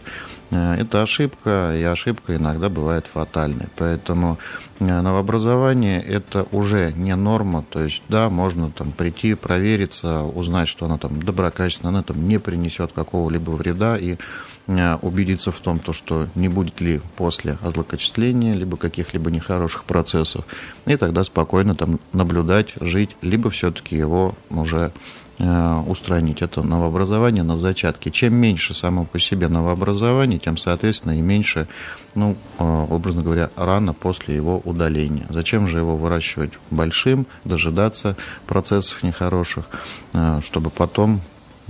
Э, 0.51 0.75
это 0.75 1.01
ошибка, 1.01 1.75
и 1.75 1.83
ошибка 1.83 2.35
иногда 2.37 2.69
бывает 2.69 3.07
фатальной. 3.11 3.67
Поэтому 3.75 4.37
э, 4.37 4.64
новообразование– 4.79 6.01
это 6.03 6.47
уже 6.51 6.93
не 6.93 7.15
норма. 7.15 7.63
То 7.69 7.83
есть, 7.83 8.03
да, 8.09 8.29
можно 8.29 8.71
там 8.71 8.91
прийти, 8.91 9.33
провериться, 9.33 10.21
узнать, 10.21 10.67
что 10.67 10.85
оно 10.85 10.97
там 10.97 11.21
доброкачественно, 11.21 11.89
оно 11.89 12.03
там 12.03 12.27
не 12.27 12.39
принесет 12.39 12.91
какого-либо 12.91 13.51
вреда, 13.51 13.97
и 13.97 14.17
э, 14.67 14.95
убедиться 15.01 15.51
в 15.51 15.59
том, 15.59 15.79
то, 15.79 15.93
что 15.93 16.27
не 16.35 16.49
будет 16.49 16.81
ли 16.81 17.01
после 17.15 17.57
озлокочисления, 17.61 18.53
либо 18.53 18.77
каких-либо 18.77 19.31
нехороших 19.31 19.85
процессов, 19.85 20.45
и 20.85 20.95
тогда 20.97 21.23
спокойно 21.23 21.75
там 21.75 21.99
наблюдать, 22.11 22.73
жить, 22.81 23.15
либо 23.21 23.49
все-таки 23.49 23.95
его 23.95 24.35
уже 24.49 24.91
Э, 24.91 24.91
устранить 25.37 26.41
это 26.41 26.63
новообразование 26.63 27.43
на 27.43 27.57
зачатке. 27.57 28.09
Чем 28.09 28.35
меньше 28.35 28.73
само 28.73 29.03
по 29.03 29.19
себе 29.19 29.49
новообразование, 29.49 30.39
тем, 30.39 30.57
соответственно, 30.57 31.17
и 31.17 31.21
меньше, 31.21 31.67
ну, 32.13 32.37
э, 32.57 32.85
образно 32.89 33.21
говоря, 33.21 33.49
рано 33.57 33.93
после 33.93 34.35
его 34.35 34.61
удаления. 34.63 35.25
Зачем 35.29 35.67
же 35.67 35.79
его 35.79 35.97
выращивать 35.97 36.53
большим, 36.71 37.27
дожидаться 37.43 38.15
процессов 38.47 39.03
нехороших, 39.03 39.65
э, 40.13 40.39
чтобы 40.41 40.69
потом, 40.69 41.19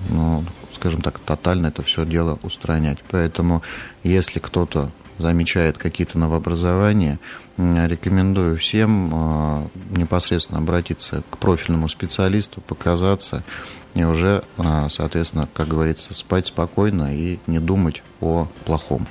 ну, 0.10 0.44
скажем 0.74 1.02
так, 1.02 1.18
тотально 1.20 1.68
это 1.68 1.82
все 1.82 2.06
дело 2.06 2.38
устранять. 2.44 3.00
Поэтому, 3.10 3.64
если 4.04 4.40
кто-то 4.40 4.92
замечает 5.18 5.78
какие-то 5.78 6.18
новообразования, 6.18 7.20
рекомендую 7.58 8.58
всем 8.58 9.12
а, 9.14 9.68
непосредственно 9.92 10.60
обратиться 10.60 11.24
к 11.30 11.38
профильному 11.38 11.88
специалисту, 11.88 12.62
показаться 12.62 13.44
и 13.94 14.04
уже, 14.04 14.44
а, 14.58 14.90
соответственно, 14.90 15.48
как 15.54 15.70
говорится, 15.70 16.14
спать 16.14 16.48
спокойно 16.48 17.16
и 17.16 17.40
не 17.48 17.60
думать 17.60 18.04
о 18.20 18.48
плохом. 18.66 19.08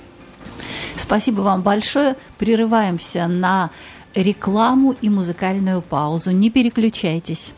Спасибо 0.97 1.41
вам 1.41 1.63
большое. 1.63 2.17
Прерываемся 2.39 3.27
на 3.27 3.71
рекламу 4.15 4.95
и 5.01 5.09
музыкальную 5.09 5.83
паузу. 5.83 6.31
Не 6.31 6.51
переключайтесь. 6.51 7.53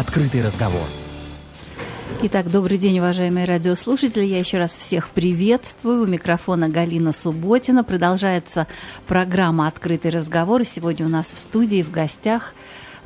«Открытый 0.00 0.42
разговор». 0.42 0.86
Итак, 2.22 2.50
добрый 2.50 2.78
день, 2.78 3.00
уважаемые 3.00 3.44
радиослушатели. 3.44 4.24
Я 4.24 4.38
еще 4.38 4.56
раз 4.56 4.74
всех 4.74 5.10
приветствую. 5.10 6.04
У 6.04 6.06
микрофона 6.06 6.70
Галина 6.70 7.12
Субботина. 7.12 7.84
Продолжается 7.84 8.66
программа 9.06 9.66
«Открытый 9.66 10.10
разговор». 10.10 10.62
И 10.62 10.64
сегодня 10.64 11.04
у 11.04 11.10
нас 11.10 11.32
в 11.32 11.38
студии 11.38 11.82
в 11.82 11.90
гостях 11.90 12.54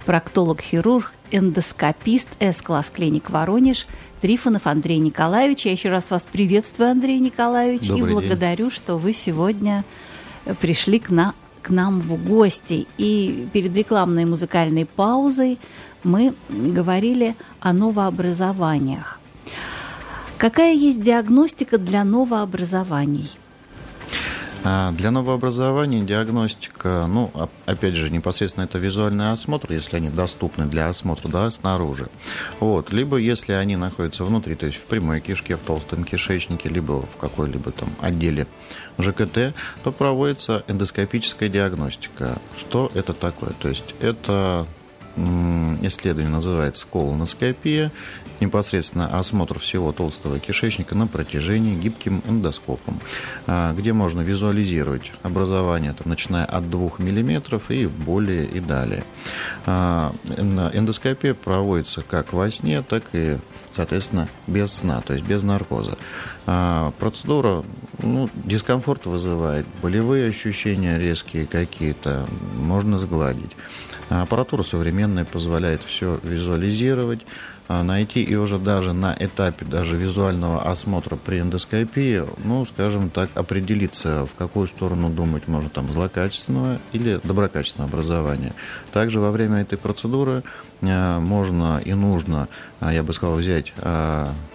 проктолог-хирург, 0.07 1.13
эндоскопист 1.33 2.29
С-класс 2.39 2.93
клиник 2.95 3.29
Воронеж 3.29 3.89
Трифонов 4.21 4.69
Андрей 4.69 4.99
Николаевич. 4.99 5.67
Я 5.67 5.73
еще 5.73 5.89
раз 5.91 6.13
вас 6.13 6.25
приветствую, 6.31 6.93
Андрей 6.93 7.19
Николаевич, 7.19 7.89
Добрый 7.89 8.09
и 8.09 8.15
благодарю, 8.15 8.69
день. 8.69 8.77
что 8.77 8.99
вы 8.99 9.15
сегодня 9.15 9.85
пришли 10.61 11.01
к, 11.01 11.11
на, 11.11 11.35
к 11.61 11.71
нам 11.71 11.99
в 11.99 12.25
гости. 12.25 12.87
И 12.99 13.49
перед 13.53 13.75
рекламной 13.77 14.27
музыкальной 14.27 14.87
паузой 14.87 15.59
мы 16.05 16.35
говорили 16.49 17.35
о 17.61 17.73
новообразованиях. 17.73 19.19
Какая 20.39 20.75
есть 20.75 21.01
диагностика 21.01 21.79
для 21.79 22.05
новообразований? 22.05 23.39
А, 24.67 24.93
для 24.93 25.11
новообразования 25.11 26.03
диагностика, 26.03 27.07
ну, 27.07 27.31
опять 27.67 27.95
же, 27.95 28.09
непосредственно 28.09 28.65
это 28.65 28.79
визуальный 28.79 29.31
осмотр, 29.31 29.73
если 29.73 29.97
они 29.97 30.09
доступны 30.09 30.65
для 30.65 30.89
осмотра, 30.89 31.29
да, 31.29 31.51
снаружи. 31.51 32.09
Вот. 32.61 32.91
Либо 32.91 33.19
если 33.19 33.53
они 33.53 33.77
находятся 33.77 34.25
внутри, 34.25 34.55
то 34.55 34.65
есть 34.65 34.79
в 34.79 34.85
прямой 34.85 35.21
кишке, 35.21 35.57
в 35.57 35.61
толстом 35.61 36.05
кишечнике, 36.05 36.71
либо 36.71 37.03
в 37.03 37.17
какой-либо 37.19 37.73
там 37.73 37.91
отделе 38.01 38.47
ЖКТ, 38.99 39.55
то 39.83 39.93
проводится 39.93 40.65
эндоскопическая 40.67 41.51
диагностика. 41.51 42.39
Что 42.57 42.91
это 42.95 43.13
такое? 43.13 43.51
То 43.59 43.69
есть 43.69 43.95
это 44.01 44.67
исследование 45.17 46.33
называется 46.33 46.87
колоноскопия, 46.91 47.93
непосредственно 48.41 49.19
осмотр 49.19 49.59
всего 49.59 49.93
толстого 49.93 50.39
кишечника 50.39 50.95
на 50.95 51.07
протяжении 51.07 51.77
гибким 51.77 52.23
эндоскопом, 52.27 53.01
а, 53.47 53.73
где 53.75 53.93
можно 53.93 54.21
визуализировать 54.21 55.13
образование, 55.23 55.93
там, 55.93 56.09
начиная 56.09 56.45
от 56.45 56.71
2 56.71 56.99
мм 56.99 57.61
и 57.69 57.87
более 57.87 58.47
и 58.47 58.61
далее. 58.61 59.05
А, 59.67 60.13
эндоскопия 60.37 61.35
проводится 61.35 62.03
как 62.03 62.33
во 62.33 62.51
сне, 62.51 62.83
так 62.83 63.05
и, 63.13 63.39
соответственно, 63.75 64.29
без 64.47 64.73
сна, 64.73 65.01
то 65.01 65.15
есть 65.15 65.25
без 65.25 65.43
наркоза. 65.43 65.97
А, 66.47 66.93
процедура 66.99 67.65
ну, 68.03 68.29
дискомфорт 68.35 69.07
вызывает, 69.07 69.67
болевые 69.83 70.29
ощущения 70.29 70.99
резкие 70.99 71.47
какие-то, 71.47 72.27
можно 72.57 72.99
сгладить. 72.99 73.53
Аппаратура 74.09 74.63
современная 74.63 75.25
позволяет 75.25 75.83
все 75.83 76.21
визуализировать, 76.23 77.21
а, 77.67 77.83
найти 77.83 78.23
и 78.23 78.35
уже 78.35 78.59
даже 78.59 78.93
на 78.93 79.17
этапе 79.19 79.65
даже 79.65 79.97
визуального 79.97 80.71
осмотра 80.71 81.17
при 81.17 81.41
эндоскопии, 81.41 82.23
ну, 82.45 82.67
скажем 82.67 83.09
так, 83.09 83.31
определиться, 83.35 84.27
в 84.27 84.35
какую 84.37 84.67
сторону 84.67 85.09
думать 85.09 85.49
можно 85.49 85.71
там 85.71 85.91
злокачественного 85.91 86.79
или 86.93 87.21
доброкачественного 87.25 87.91
образования. 87.91 88.53
Также 88.95 89.19
во 89.19 89.33
время 89.33 89.63
этой 89.63 89.77
процедуры 89.77 90.45
а, 90.81 91.19
можно 91.19 91.83
и 91.85 91.95
нужно, 91.95 92.49
а, 92.79 92.93
я 92.93 93.03
бы 93.03 93.13
сказал, 93.13 93.35
взять 93.37 93.73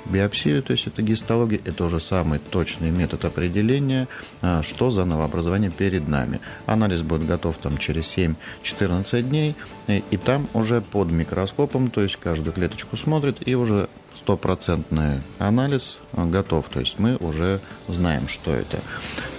биопсию, 0.06 0.64
то 0.64 0.72
есть 0.72 0.88
это 0.88 1.02
гистология, 1.02 1.60
это 1.66 1.84
уже 1.84 2.00
самый 2.00 2.40
точный 2.40 2.90
метод 2.90 3.26
определения, 3.26 4.08
что 4.62 4.90
за 4.90 5.04
новообразование 5.04 5.70
перед 5.70 6.08
нами. 6.08 6.40
Анализ 6.66 7.02
будет 7.02 7.28
готов 7.28 7.58
там 7.58 7.78
через 7.78 8.18
7-14 8.18 9.22
дней, 9.24 9.56
и 9.88 10.18
там 10.18 10.48
уже 10.54 10.82
под 10.82 11.12
микроскопом, 11.12 11.92
то 11.92 12.02
есть 12.02 12.16
каждую 12.16 12.54
клеточку 12.54 12.96
смотрит, 12.96 13.46
и 13.46 13.56
уже 13.56 13.90
стопроцентный 14.30 15.22
анализ 15.40 15.98
готов, 16.14 16.66
то 16.70 16.80
есть 16.80 17.00
мы 17.00 17.16
уже 17.16 17.62
знаем, 17.88 18.28
что 18.28 18.54
это. 18.54 18.80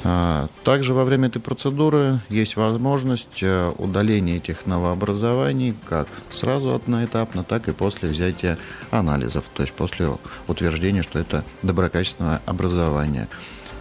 А, 0.02 0.48
также 0.64 0.94
во 0.94 1.04
время 1.04 1.28
этой 1.28 1.40
процедуры 1.40 2.18
есть 2.28 2.56
возможность 2.56 3.40
э, 3.40 3.72
удаления 3.78 4.38
этих 4.38 4.66
новообразований 4.66 5.76
как 5.88 6.08
сразу 6.30 6.74
одноэтапно, 6.74 7.44
так 7.44 7.68
и 7.68 7.72
после 7.72 8.08
взятия 8.08 8.58
анализов, 8.90 9.44
то 9.54 9.62
есть 9.62 9.74
после 9.74 10.10
утверждения, 10.48 11.02
что 11.02 11.20
это 11.20 11.44
доброкачественное 11.62 12.42
образование. 12.46 13.28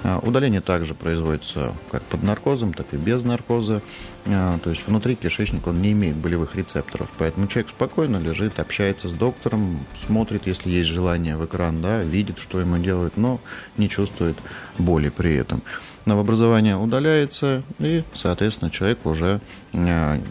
А, 0.03 0.19
удаление 0.19 0.61
также 0.61 0.93
производится 0.93 1.73
как 1.91 2.03
под 2.03 2.23
наркозом, 2.23 2.73
так 2.73 2.87
и 2.93 2.97
без 2.97 3.23
наркоза. 3.23 3.81
А, 4.25 4.57
то 4.59 4.69
есть 4.69 4.87
внутри 4.87 5.15
кишечника 5.15 5.69
он 5.69 5.81
не 5.81 5.91
имеет 5.91 6.15
болевых 6.15 6.55
рецепторов. 6.55 7.09
Поэтому 7.17 7.47
человек 7.47 7.69
спокойно 7.69 8.17
лежит, 8.17 8.59
общается 8.59 9.09
с 9.09 9.11
доктором, 9.11 9.85
смотрит, 10.07 10.47
если 10.47 10.69
есть 10.69 10.89
желание 10.89 11.35
в 11.35 11.45
экран, 11.45 11.81
да, 11.81 12.01
видит, 12.01 12.39
что 12.39 12.59
ему 12.59 12.77
делают, 12.77 13.17
но 13.17 13.39
не 13.77 13.89
чувствует 13.89 14.37
боли 14.77 15.09
при 15.09 15.35
этом. 15.35 15.61
Новообразование 16.05 16.77
удаляется, 16.77 17.63
и, 17.79 18.03
соответственно, 18.13 18.71
человек 18.71 19.05
уже 19.05 19.41
а, 19.73 20.21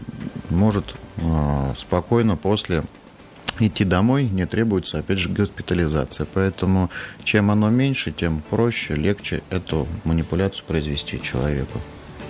может 0.49 0.95
спокойно 1.77 2.37
после 2.37 2.85
идти 3.61 3.85
домой 3.85 4.25
не 4.25 4.47
требуется, 4.47 4.99
опять 4.99 5.19
же, 5.19 5.29
госпитализация. 5.29 6.27
Поэтому 6.33 6.91
чем 7.25 7.51
оно 7.51 7.71
меньше, 7.71 8.13
тем 8.13 8.43
проще, 8.49 8.95
легче 8.95 9.43
эту 9.51 9.87
манипуляцию 10.05 10.65
произвести 10.67 11.21
человеку. 11.23 11.81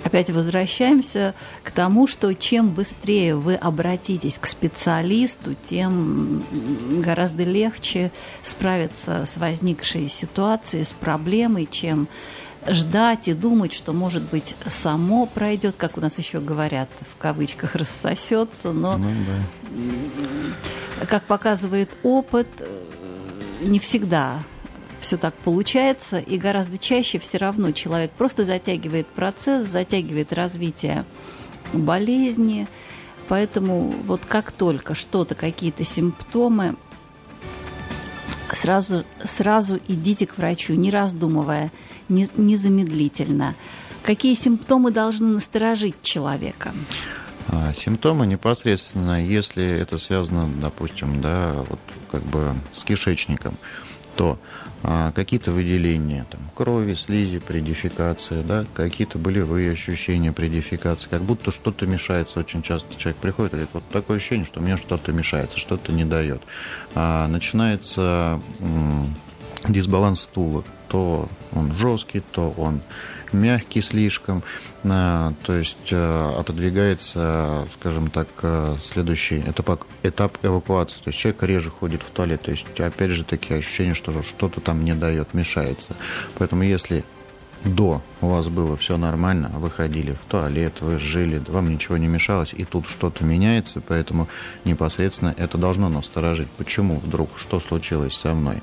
Опять 0.03 0.29
возвращаемся 0.29 1.35
к 1.63 1.71
тому, 1.71 2.07
что 2.07 2.33
чем 2.33 2.69
быстрее 2.69 3.35
вы 3.35 3.55
обратитесь 3.55 4.37
к 4.39 4.45
специалисту, 4.45 5.55
тем 5.65 6.41
гораздо 7.03 7.43
легче 7.43 8.11
справиться 8.41 9.25
с 9.25 9.37
возникшей 9.37 10.07
ситуацией, 10.07 10.85
с 10.85 10.93
проблемой, 10.93 11.67
чем 11.69 12.07
ждать 12.67 13.27
и 13.27 13.33
думать, 13.33 13.73
что, 13.73 13.93
может 13.93 14.23
быть, 14.23 14.55
само 14.65 15.25
пройдет, 15.25 15.75
как 15.77 15.97
у 15.97 16.01
нас 16.01 16.17
еще 16.17 16.39
говорят, 16.39 16.89
в 17.13 17.17
кавычках, 17.17 17.75
рассосется, 17.75 18.71
но, 18.71 18.97
ну, 18.97 19.09
да. 20.99 21.05
как 21.05 21.23
показывает 21.23 21.95
опыт, 22.03 22.47
не 23.61 23.79
всегда 23.79 24.39
все 24.99 25.17
так 25.17 25.33
получается, 25.35 26.19
и 26.19 26.37
гораздо 26.37 26.77
чаще 26.77 27.19
все 27.19 27.37
равно 27.37 27.71
человек 27.71 28.11
просто 28.11 28.43
затягивает 28.43 29.07
процесс, 29.07 29.65
затягивает 29.65 30.33
развитие 30.33 31.05
болезни, 31.73 32.67
поэтому 33.27 33.93
вот 34.05 34.25
как 34.25 34.51
только 34.51 34.95
что-то, 34.95 35.35
какие-то 35.35 35.83
симптомы, 35.83 36.75
сразу, 38.51 39.03
сразу 39.23 39.79
идите 39.87 40.27
к 40.27 40.37
врачу, 40.37 40.73
не 40.73 40.91
раздумывая, 40.91 41.71
незамедлительно. 42.09 43.55
Какие 44.03 44.33
симптомы 44.35 44.91
должны 44.91 45.27
насторожить 45.27 46.01
человека? 46.01 46.73
А, 47.47 47.73
симптомы 47.73 48.27
непосредственно, 48.27 49.23
если 49.23 49.65
это 49.65 49.97
связано, 49.97 50.49
допустим, 50.61 51.21
да, 51.21 51.53
вот 51.67 51.79
как 52.11 52.23
бы 52.23 52.53
с 52.73 52.83
кишечником, 52.83 53.55
то 54.15 54.37
а, 54.83 55.11
какие-то 55.11 55.51
выделения 55.51 56.25
там, 56.29 56.41
крови, 56.55 56.93
слизи 56.93 57.39
при 57.39 57.59
дефекации, 57.59 58.41
да, 58.41 58.65
какие-то 58.73 59.17
болевые 59.17 59.71
ощущения 59.71 60.31
при 60.31 60.47
дефекации, 60.47 61.07
как 61.09 61.21
будто 61.23 61.51
что-то 61.51 61.85
мешается. 61.85 62.39
Очень 62.39 62.61
часто 62.61 62.95
человек 62.97 63.19
приходит 63.19 63.53
и 63.53 63.55
говорит, 63.55 63.69
вот 63.73 63.83
такое 63.89 64.17
ощущение, 64.17 64.45
что 64.45 64.61
мне 64.61 64.77
что-то 64.77 65.11
мешается, 65.11 65.57
что-то 65.57 65.91
не 65.91 66.05
дает. 66.05 66.41
А, 66.95 67.27
начинается 67.27 68.39
м- 68.59 69.15
дисбаланс 69.67 70.21
стула, 70.21 70.63
то 70.89 71.29
он 71.53 71.73
жесткий, 71.73 72.19
то 72.19 72.53
он 72.57 72.81
мягкий 73.31 73.81
слишком, 73.81 74.43
а, 74.83 75.33
то 75.43 75.53
есть 75.53 75.91
э, 75.91 76.33
отодвигается, 76.39 77.67
скажем 77.73 78.09
так, 78.09 78.27
э, 78.41 78.75
следующий 78.83 79.39
этап, 79.39 79.83
этап 80.03 80.37
эвакуации. 80.43 81.01
То 81.03 81.09
есть 81.09 81.19
человек 81.19 81.43
реже 81.43 81.69
ходит 81.69 82.01
в 82.03 82.09
туалет. 82.09 82.41
То 82.41 82.51
есть, 82.51 82.65
опять 82.79 83.11
же, 83.11 83.23
такие 83.23 83.59
ощущения, 83.59 83.93
что 83.93 84.23
что-то 84.23 84.61
там 84.61 84.85
не 84.85 84.93
дает, 84.93 85.33
мешается. 85.33 85.95
Поэтому 86.37 86.63
если 86.63 87.03
до 87.63 88.01
у 88.21 88.27
вас 88.27 88.49
было 88.49 88.75
все 88.75 88.97
нормально, 88.97 89.49
вы 89.55 89.69
ходили 89.69 90.11
в 90.11 90.29
туалет, 90.29 90.81
вы 90.81 90.99
жили, 90.99 91.41
вам 91.47 91.71
ничего 91.71 91.97
не 91.97 92.07
мешалось, 92.07 92.53
и 92.53 92.65
тут 92.65 92.89
что-то 92.89 93.23
меняется, 93.23 93.81
поэтому 93.85 94.27
непосредственно 94.65 95.33
это 95.37 95.57
должно 95.57 95.89
насторожить. 95.89 96.49
Почему 96.57 96.99
вдруг, 96.99 97.29
что 97.37 97.59
случилось 97.59 98.15
со 98.15 98.33
мной? 98.33 98.61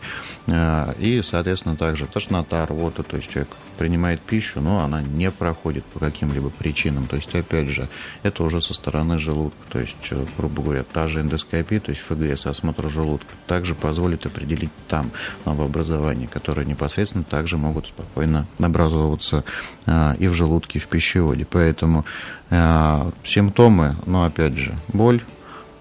А, 0.49 0.95
и, 0.99 1.23
соответственно, 1.23 1.77
также 1.77 2.07
тошнота, 2.07 2.67
рвота, 2.67 3.03
то 3.03 3.17
есть 3.17 3.31
человек 3.31 3.51
принимает 3.79 4.21
пищу, 4.21 4.61
но 4.61 4.81
она 4.81 5.03
не 5.03 5.31
проходит 5.31 5.85
по 5.85 6.01
каким-либо 6.01 6.51
причинам. 6.51 7.07
То 7.07 7.17
есть, 7.17 7.35
опять 7.35 7.69
же, 7.69 7.89
это 8.23 8.43
уже 8.45 8.61
со 8.61 8.75
стороны 8.75 9.19
желудка, 9.19 9.59
то 9.71 9.79
есть, 9.79 9.97
э, 10.11 10.25
грубо 10.37 10.63
говоря, 10.63 10.83
та 10.83 11.09
же 11.09 11.21
эндоскопия, 11.21 11.81
то 11.81 11.91
есть 11.91 12.03
ФГС, 12.03 12.47
осмотр 12.47 12.91
желудка, 12.91 13.29
также 13.47 13.75
позволит 13.75 14.27
определить 14.27 14.71
там 14.89 15.11
новообразования, 15.45 16.27
которые 16.27 16.67
непосредственно 16.67 17.25
также 17.25 17.57
могут 17.57 17.87
спокойно 17.87 18.47
образовываться 18.87 19.45
а, 19.87 20.15
и 20.19 20.29
в 20.29 20.35
желудке, 20.35 20.79
и 20.79 20.83
в 20.83 20.89
пищеводе. 20.89 21.47
Поэтому 21.49 22.05
а, 22.51 23.11
симптомы, 23.25 23.97
ну, 24.07 24.25
опять 24.25 24.55
же, 24.55 24.75
боль, 24.89 25.23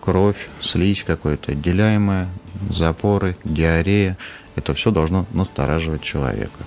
кровь, 0.01 0.49
слизь 0.59 1.03
какое-то 1.03 1.51
отделяемая, 1.51 2.27
запоры, 2.69 3.37
диарея. 3.43 4.17
Это 4.55 4.73
все 4.73 4.91
должно 4.91 5.25
настораживать 5.33 6.01
человека. 6.01 6.63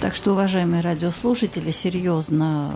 Так 0.00 0.14
что, 0.14 0.32
уважаемые 0.32 0.82
радиослушатели, 0.82 1.70
серьезно 1.70 2.74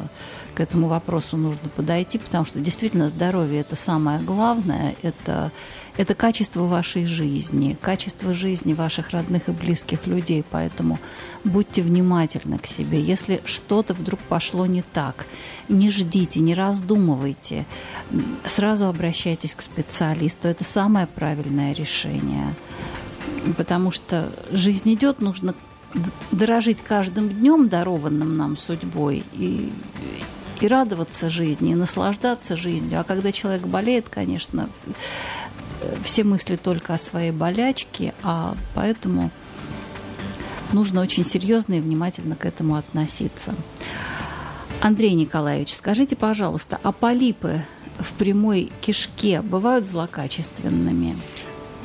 к 0.54 0.60
этому 0.60 0.88
вопросу 0.88 1.36
нужно 1.36 1.68
подойти, 1.68 2.18
потому 2.18 2.44
что 2.44 2.58
действительно 2.58 3.08
здоровье– 3.08 3.60
это 3.62 3.76
самое 3.76 4.18
главное, 4.20 4.94
это, 5.02 5.52
это 5.98 6.14
качество 6.14 6.62
вашей 6.62 7.06
жизни, 7.06 7.76
качество 7.80 8.32
жизни 8.32 8.72
ваших 8.72 9.10
родных 9.10 9.48
и 9.48 9.52
близких 9.52 10.06
людей, 10.06 10.44
поэтому 10.48 10.98
будьте 11.44 11.82
внимательны 11.82 12.58
к 12.58 12.66
себе. 12.66 13.00
Если 13.00 13.42
что-то 13.44 13.94
вдруг 13.94 14.20
пошло 14.20 14.64
не 14.64 14.82
так, 14.82 15.26
не 15.68 15.90
ждите, 15.90 16.40
не 16.40 16.54
раздумывайте, 16.54 17.66
сразу 18.44 18.86
обращайтесь 18.86 19.54
к 19.54 19.60
специалисту, 19.60 20.48
это 20.48 20.64
самое 20.64 21.06
правильное 21.06 21.74
решение 21.74 22.54
потому 23.56 23.92
что 23.92 24.30
жизнь 24.50 24.92
идет, 24.94 25.20
нужно 25.20 25.54
дорожить 26.32 26.82
каждым 26.82 27.28
днем, 27.28 27.68
дарованным 27.68 28.36
нам 28.36 28.56
судьбой, 28.56 29.24
и, 29.32 29.72
и 30.60 30.68
радоваться 30.68 31.30
жизни, 31.30 31.72
и 31.72 31.74
наслаждаться 31.74 32.56
жизнью. 32.56 33.00
А 33.00 33.04
когда 33.04 33.32
человек 33.32 33.66
болеет, 33.66 34.08
конечно, 34.08 34.68
все 36.02 36.24
мысли 36.24 36.56
только 36.56 36.94
о 36.94 36.98
своей 36.98 37.30
болячке, 37.30 38.14
а 38.22 38.56
поэтому 38.74 39.30
нужно 40.72 41.00
очень 41.00 41.24
серьезно 41.24 41.74
и 41.74 41.80
внимательно 41.80 42.36
к 42.36 42.44
этому 42.44 42.76
относиться. 42.76 43.54
Андрей 44.80 45.14
Николаевич, 45.14 45.74
скажите, 45.74 46.14
пожалуйста, 46.14 46.78
а 46.82 46.92
полипы 46.92 47.62
в 47.98 48.12
прямой 48.12 48.70
кишке 48.80 49.42
бывают 49.42 49.88
злокачественными? 49.88 51.16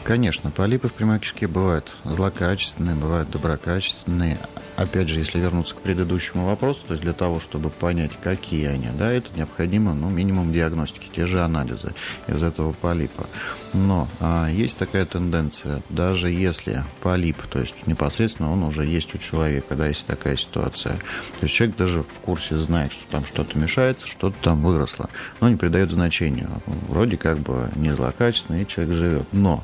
Конечно, 0.03 0.51
полипы 0.51 0.89
в 0.89 0.93
прямой 0.93 1.19
кишке 1.19 1.47
бывают 1.47 1.95
злокачественные, 2.03 2.93
бывают 2.93 3.29
доброкачественные. 3.29 4.37
Опять 4.75 5.07
же, 5.07 5.19
если 5.19 5.39
вернуться 5.39 5.75
к 5.75 5.79
предыдущему 5.79 6.45
вопросу, 6.45 6.81
то 6.85 6.93
есть 6.93 7.03
для 7.03 7.13
того, 7.13 7.39
чтобы 7.39 7.69
понять, 7.69 8.11
какие 8.21 8.65
они, 8.65 8.89
да, 8.99 9.09
это 9.09 9.29
необходимо, 9.37 9.93
ну, 9.93 10.09
минимум 10.09 10.51
диагностики, 10.51 11.09
те 11.15 11.25
же 11.25 11.41
анализы 11.41 11.93
из 12.27 12.43
этого 12.43 12.73
полипа. 12.73 13.27
Но 13.71 14.09
а, 14.19 14.49
есть 14.49 14.77
такая 14.77 15.05
тенденция, 15.05 15.81
даже 15.89 16.29
если 16.29 16.83
полип, 17.01 17.37
то 17.49 17.59
есть 17.59 17.87
непосредственно 17.87 18.51
он 18.51 18.63
уже 18.63 18.85
есть 18.85 19.15
у 19.15 19.17
человека, 19.17 19.75
да, 19.75 19.87
есть 19.87 20.05
такая 20.05 20.35
ситуация. 20.35 20.93
То 21.39 21.43
есть 21.43 21.55
человек 21.55 21.77
даже 21.77 22.03
в 22.03 22.19
курсе 22.19 22.57
знает, 22.59 22.91
что 22.91 23.03
там 23.09 23.25
что-то 23.25 23.57
мешается, 23.57 24.05
что-то 24.05 24.35
там 24.41 24.61
выросло, 24.61 25.09
но 25.39 25.47
не 25.47 25.55
придает 25.55 25.91
значения. 25.91 26.49
Вроде 26.89 27.15
как 27.15 27.39
бы 27.39 27.69
не 27.75 27.93
злокачественный, 27.93 28.63
и 28.63 28.67
человек 28.67 28.93
живет. 28.95 29.27
Но 29.31 29.63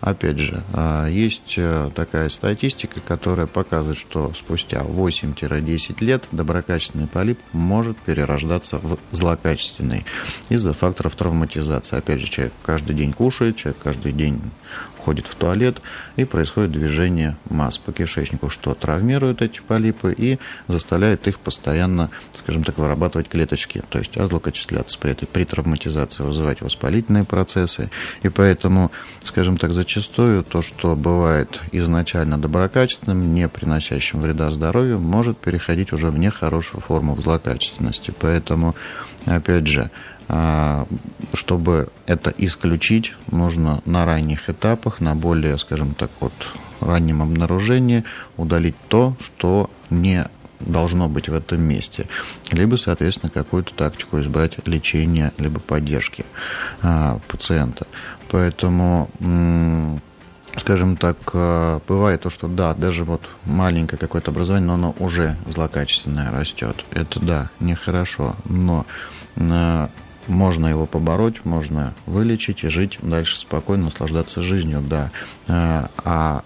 Опять 0.00 0.38
же, 0.38 0.62
а, 0.72 1.08
есть 1.08 1.54
э, 1.58 1.90
такая 1.94 2.30
статистика, 2.30 3.00
которая 3.00 3.46
показывает, 3.46 3.98
что 3.98 4.32
спустя 4.34 4.80
8-10 4.80 6.02
лет 6.02 6.24
доброкачественный 6.32 7.06
полип 7.06 7.38
может 7.52 7.98
перерождаться 7.98 8.78
в 8.78 8.98
злокачественный 9.12 10.06
из-за 10.48 10.72
факторов 10.72 11.16
травматизации. 11.16 11.98
Опять 11.98 12.20
же, 12.20 12.28
человек 12.28 12.54
каждый 12.62 12.96
день 12.96 13.12
кушает, 13.12 13.56
человек 13.56 13.78
каждый 13.82 14.12
день 14.12 14.40
ходит 15.00 15.26
в 15.26 15.34
туалет, 15.34 15.80
и 16.16 16.24
происходит 16.24 16.72
движение 16.72 17.36
масс 17.48 17.78
по 17.78 17.92
кишечнику, 17.92 18.50
что 18.50 18.74
травмирует 18.74 19.42
эти 19.42 19.60
полипы 19.60 20.14
и 20.16 20.38
заставляет 20.68 21.26
их 21.26 21.38
постоянно, 21.38 22.10
скажем 22.32 22.64
так, 22.64 22.78
вырабатывать 22.78 23.28
клеточки, 23.28 23.82
то 23.88 23.98
есть 23.98 24.16
озлокочисляться 24.16 24.98
при 24.98 25.12
этой 25.12 25.26
при 25.26 25.44
травматизации, 25.44 26.22
вызывать 26.22 26.60
воспалительные 26.60 27.24
процессы. 27.24 27.90
И 28.22 28.28
поэтому, 28.28 28.90
скажем 29.22 29.56
так, 29.56 29.72
зачастую 29.72 30.44
то, 30.44 30.62
что 30.62 30.94
бывает 30.94 31.60
изначально 31.72 32.38
доброкачественным, 32.38 33.34
не 33.34 33.48
приносящим 33.48 34.20
вреда 34.20 34.50
здоровью, 34.50 34.98
может 34.98 35.38
переходить 35.38 35.92
уже 35.92 36.10
в 36.10 36.18
нехорошую 36.18 36.80
форму 36.80 37.18
злокачественности. 37.20 38.12
Поэтому, 38.18 38.74
опять 39.26 39.66
же, 39.66 39.90
чтобы 41.34 41.88
это 42.06 42.32
исключить, 42.38 43.14
нужно 43.30 43.82
на 43.84 44.04
ранних 44.04 44.48
этапах, 44.48 45.00
на 45.00 45.14
более, 45.14 45.58
скажем 45.58 45.94
так, 45.94 46.10
вот 46.20 46.32
раннем 46.80 47.22
обнаружении 47.22 48.04
удалить 48.36 48.76
то, 48.88 49.16
что 49.20 49.70
не 49.90 50.28
должно 50.60 51.08
быть 51.08 51.28
в 51.28 51.34
этом 51.34 51.62
месте. 51.62 52.06
Либо, 52.50 52.76
соответственно, 52.76 53.30
какую-то 53.30 53.74
тактику 53.74 54.20
избрать 54.20 54.66
лечения, 54.66 55.32
либо 55.38 55.58
поддержки 55.58 56.24
а, 56.82 57.18
пациента. 57.28 57.86
Поэтому 58.30 59.10
скажем 60.56 60.96
так, 60.96 61.16
а, 61.32 61.80
бывает 61.88 62.22
то, 62.22 62.30
что 62.30 62.48
да, 62.48 62.74
даже 62.74 63.04
вот 63.04 63.22
маленькое 63.44 63.98
какое-то 63.98 64.30
образование, 64.30 64.66
но 64.66 64.74
оно 64.74 64.94
уже 64.98 65.36
злокачественное 65.46 66.30
растет. 66.30 66.84
Это 66.90 67.20
да, 67.20 67.50
нехорошо. 67.60 68.36
Но 68.44 68.86
а, 69.36 69.90
можно 70.30 70.66
его 70.66 70.86
побороть, 70.86 71.44
можно 71.44 71.94
вылечить 72.06 72.64
и 72.64 72.68
жить 72.68 72.98
дальше 73.02 73.36
спокойно, 73.36 73.84
наслаждаться 73.84 74.40
жизнью, 74.40 74.82
да. 74.88 75.10
А, 75.48 75.90
а 76.04 76.44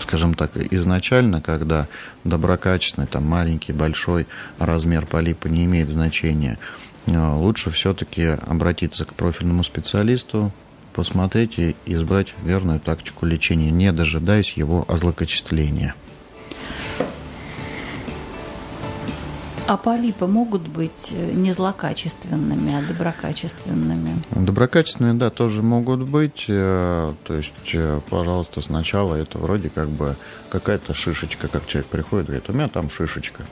скажем 0.00 0.34
так, 0.34 0.56
изначально, 0.56 1.40
когда 1.40 1.88
доброкачественный, 2.24 3.06
там, 3.06 3.26
маленький, 3.26 3.72
большой 3.72 4.26
размер 4.58 5.06
полипа 5.06 5.48
не 5.48 5.64
имеет 5.64 5.88
значения, 5.88 6.58
а, 7.06 7.36
лучше 7.36 7.70
все-таки 7.70 8.24
обратиться 8.24 9.04
к 9.04 9.14
профильному 9.14 9.64
специалисту, 9.64 10.52
посмотреть 10.92 11.58
и 11.58 11.76
избрать 11.84 12.34
верную 12.42 12.80
тактику 12.80 13.26
лечения, 13.26 13.70
не 13.70 13.92
дожидаясь 13.92 14.54
его 14.54 14.84
озлокочисления. 14.88 15.94
А 19.68 19.76
полипы 19.76 20.26
могут 20.26 20.68
быть 20.68 21.10
э, 21.10 21.32
не 21.32 21.50
злокачественными, 21.50 22.72
а 22.78 22.82
доброкачественными? 22.86 24.14
Доброкачественные, 24.30 25.14
да, 25.14 25.30
тоже 25.30 25.62
могут 25.62 26.02
быть. 26.02 26.44
Э, 26.46 27.12
то 27.24 27.34
есть, 27.34 27.52
э, 27.72 28.00
пожалуйста, 28.08 28.60
сначала 28.60 29.16
это 29.16 29.38
вроде 29.38 29.68
как 29.68 29.88
бы 29.88 30.14
какая-то 30.50 30.94
шишечка, 30.94 31.48
как 31.48 31.66
человек 31.66 31.90
приходит, 31.90 32.26
говорит, 32.26 32.48
у 32.48 32.52
меня 32.52 32.68
там 32.68 32.90
шишечка. 32.90 33.42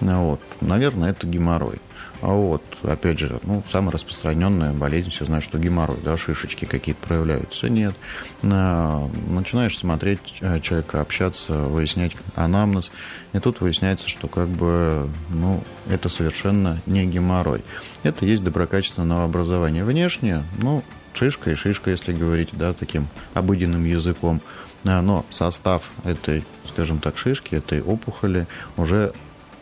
Вот. 0.00 0.40
Наверное, 0.60 1.10
это 1.10 1.26
геморрой. 1.26 1.80
А 2.24 2.28
вот, 2.28 2.62
опять 2.82 3.18
же, 3.18 3.38
ну, 3.42 3.62
самая 3.70 3.90
распространенная 3.90 4.72
болезнь, 4.72 5.10
все 5.10 5.26
знают, 5.26 5.44
что 5.44 5.58
геморрой, 5.58 5.98
да, 6.02 6.16
шишечки 6.16 6.64
какие-то 6.64 7.06
проявляются. 7.06 7.68
Нет. 7.68 7.94
А, 8.42 9.10
начинаешь 9.28 9.76
смотреть 9.76 10.38
э, 10.40 10.58
человека, 10.60 11.02
общаться, 11.02 11.52
выяснять 11.52 12.12
анамнез, 12.34 12.92
и 13.34 13.38
тут 13.40 13.60
выясняется, 13.60 14.08
что 14.08 14.26
как 14.28 14.48
бы, 14.48 15.10
ну, 15.28 15.62
это 15.86 16.08
совершенно 16.08 16.80
не 16.86 17.04
геморрой. 17.04 17.62
Это 18.04 18.24
есть 18.24 18.42
доброкачественное 18.42 19.06
новообразование. 19.06 19.84
Внешне, 19.84 20.44
ну, 20.56 20.82
шишка 21.12 21.50
и 21.50 21.54
шишка, 21.54 21.90
если 21.90 22.14
говорить, 22.14 22.48
да, 22.52 22.72
таким 22.72 23.06
обыденным 23.34 23.84
языком. 23.84 24.40
А, 24.86 25.02
но 25.02 25.26
состав 25.28 25.90
этой, 26.04 26.42
скажем 26.66 27.00
так, 27.00 27.18
шишки, 27.18 27.56
этой 27.56 27.82
опухоли 27.82 28.46
уже 28.78 29.12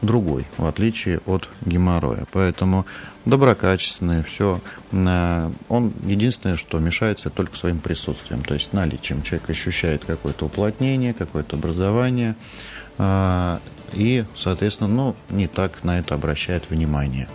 другой, 0.03 0.45
в 0.59 0.67
отличие 0.67 1.21
от 1.27 1.49
геморроя. 1.65 2.27
Поэтому 2.33 2.85
доброкачественный, 3.25 4.23
все. 4.25 4.61
Э, 4.91 5.51
он 5.69 5.93
единственное, 6.05 6.57
что 6.57 6.79
мешается 6.79 7.31
только 7.31 7.57
своим 7.57 7.79
присутствием, 7.79 8.43
то 8.43 8.55
есть 8.55 8.73
наличием. 8.73 9.23
Человек 9.23 9.51
ощущает 9.51 10.05
какое-то 10.05 10.47
уплотнение, 10.47 11.15
какое-то 11.15 11.57
образование, 11.57 12.35
э, 12.99 13.59
и, 13.95 14.25
соответственно, 14.35 14.88
ну, 14.88 15.17
не 15.31 15.47
так 15.47 15.85
на 15.85 15.99
это 15.99 16.15
обращает 16.15 16.71
внимание. 16.71 17.29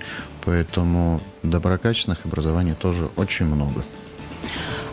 Поэтому 0.44 1.22
доброкачественных 1.44 2.26
образований 2.26 2.74
тоже 2.74 3.10
очень 3.16 3.46
много. 3.46 3.84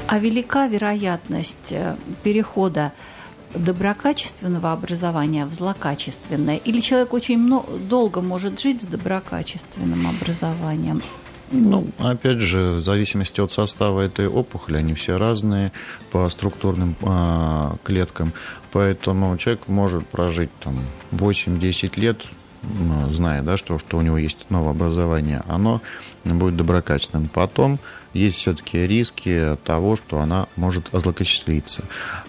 А 0.07 0.19
велика 0.19 0.67
вероятность 0.67 1.73
э, 1.73 1.97
перехода 2.23 2.93
доброкачественного 3.55 4.73
образования 4.73 5.47
в 5.47 5.55
злокачественное? 5.55 6.57
Или 6.57 6.81
человек 6.81 7.13
очень 7.13 7.39
много, 7.39 7.67
долго 7.89 8.21
может 8.21 8.61
жить 8.61 8.83
с 8.83 8.87
доброкачественным 8.87 10.07
образованием? 10.09 11.03
Ну, 11.51 11.87
опять 11.99 12.39
же, 12.39 12.75
в 12.75 12.81
зависимости 12.81 13.41
от 13.41 13.53
состава 13.53 14.01
этой 14.01 14.27
опухоли, 14.27 14.79
они 14.79 14.95
все 14.95 15.19
разные 15.19 15.73
по 16.11 16.29
структурным 16.29 16.97
э, 17.01 17.77
клеткам, 17.85 18.33
поэтому 18.73 19.37
человек 19.37 19.69
может 19.69 20.07
прожить 20.07 20.51
там 20.61 20.77
8-10 21.13 22.01
лет 22.01 22.25
зная, 23.11 23.43
да, 23.43 23.57
что, 23.57 23.79
что 23.79 23.99
у 23.99 24.03
него 24.03 24.19
есть 24.19 24.47
новое 24.51 24.71
образование, 24.71 25.43
оно 25.49 25.81
будет 26.25 26.57
доброкачественным. 26.57 27.29
Потом 27.29 27.79
есть 28.15 28.37
все-таки 28.37 28.87
риски 28.87 29.57
того, 29.65 29.97
что 29.97 30.21
она 30.21 30.47
может 30.57 30.89
злокачествиться. 30.93 31.85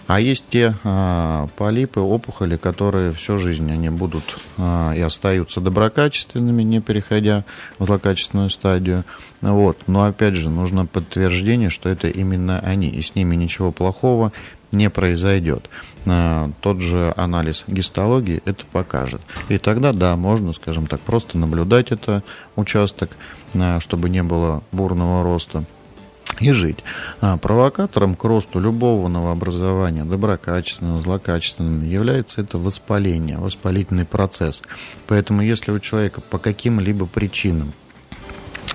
А 0.06 0.20
есть 0.20 0.46
те 0.50 0.74
а, 0.84 1.48
полипы, 1.56 2.00
опухоли, 2.00 2.56
которые 2.56 3.12
всю 3.12 3.38
жизнь 3.38 3.70
они 3.70 3.88
будут 3.88 4.38
а, 4.58 4.92
и 4.92 5.00
остаются 5.00 5.60
доброкачественными, 5.60 6.62
не 6.62 6.80
переходя 6.80 7.44
в 7.78 7.86
злокачественную 7.86 8.50
стадию. 8.50 9.04
Вот. 9.40 9.78
Но 9.86 10.02
опять 10.02 10.34
же, 10.34 10.50
нужно 10.50 10.86
подтверждение, 10.86 11.70
что 11.70 11.88
это 11.88 12.08
именно 12.08 12.58
они, 12.58 12.88
и 12.88 13.00
с 13.00 13.14
ними 13.14 13.36
ничего 13.36 13.70
плохого 13.70 14.32
не 14.72 14.90
произойдет. 14.90 15.70
Тот 16.60 16.80
же 16.80 17.12
анализ 17.16 17.64
гистологии 17.66 18.40
это 18.44 18.64
покажет. 18.66 19.20
И 19.48 19.58
тогда, 19.58 19.92
да, 19.92 20.16
можно, 20.16 20.52
скажем 20.52 20.86
так, 20.86 21.00
просто 21.00 21.36
наблюдать 21.36 21.90
этот 21.90 22.24
участок, 22.54 23.10
а, 23.54 23.80
чтобы 23.80 24.08
не 24.08 24.22
было 24.22 24.62
бурного 24.70 25.24
роста 25.24 25.64
и 26.40 26.52
жить. 26.52 26.78
А 27.20 27.36
провокатором 27.38 28.14
к 28.14 28.24
росту 28.24 28.60
любого 28.60 29.08
новообразования, 29.08 30.04
доброкачественного, 30.04 31.00
злокачественного, 31.00 31.84
является 31.84 32.40
это 32.40 32.58
воспаление, 32.58 33.38
воспалительный 33.38 34.04
процесс. 34.04 34.62
Поэтому 35.06 35.42
если 35.42 35.72
у 35.72 35.80
человека 35.80 36.20
по 36.20 36.38
каким-либо 36.38 37.06
причинам 37.06 37.72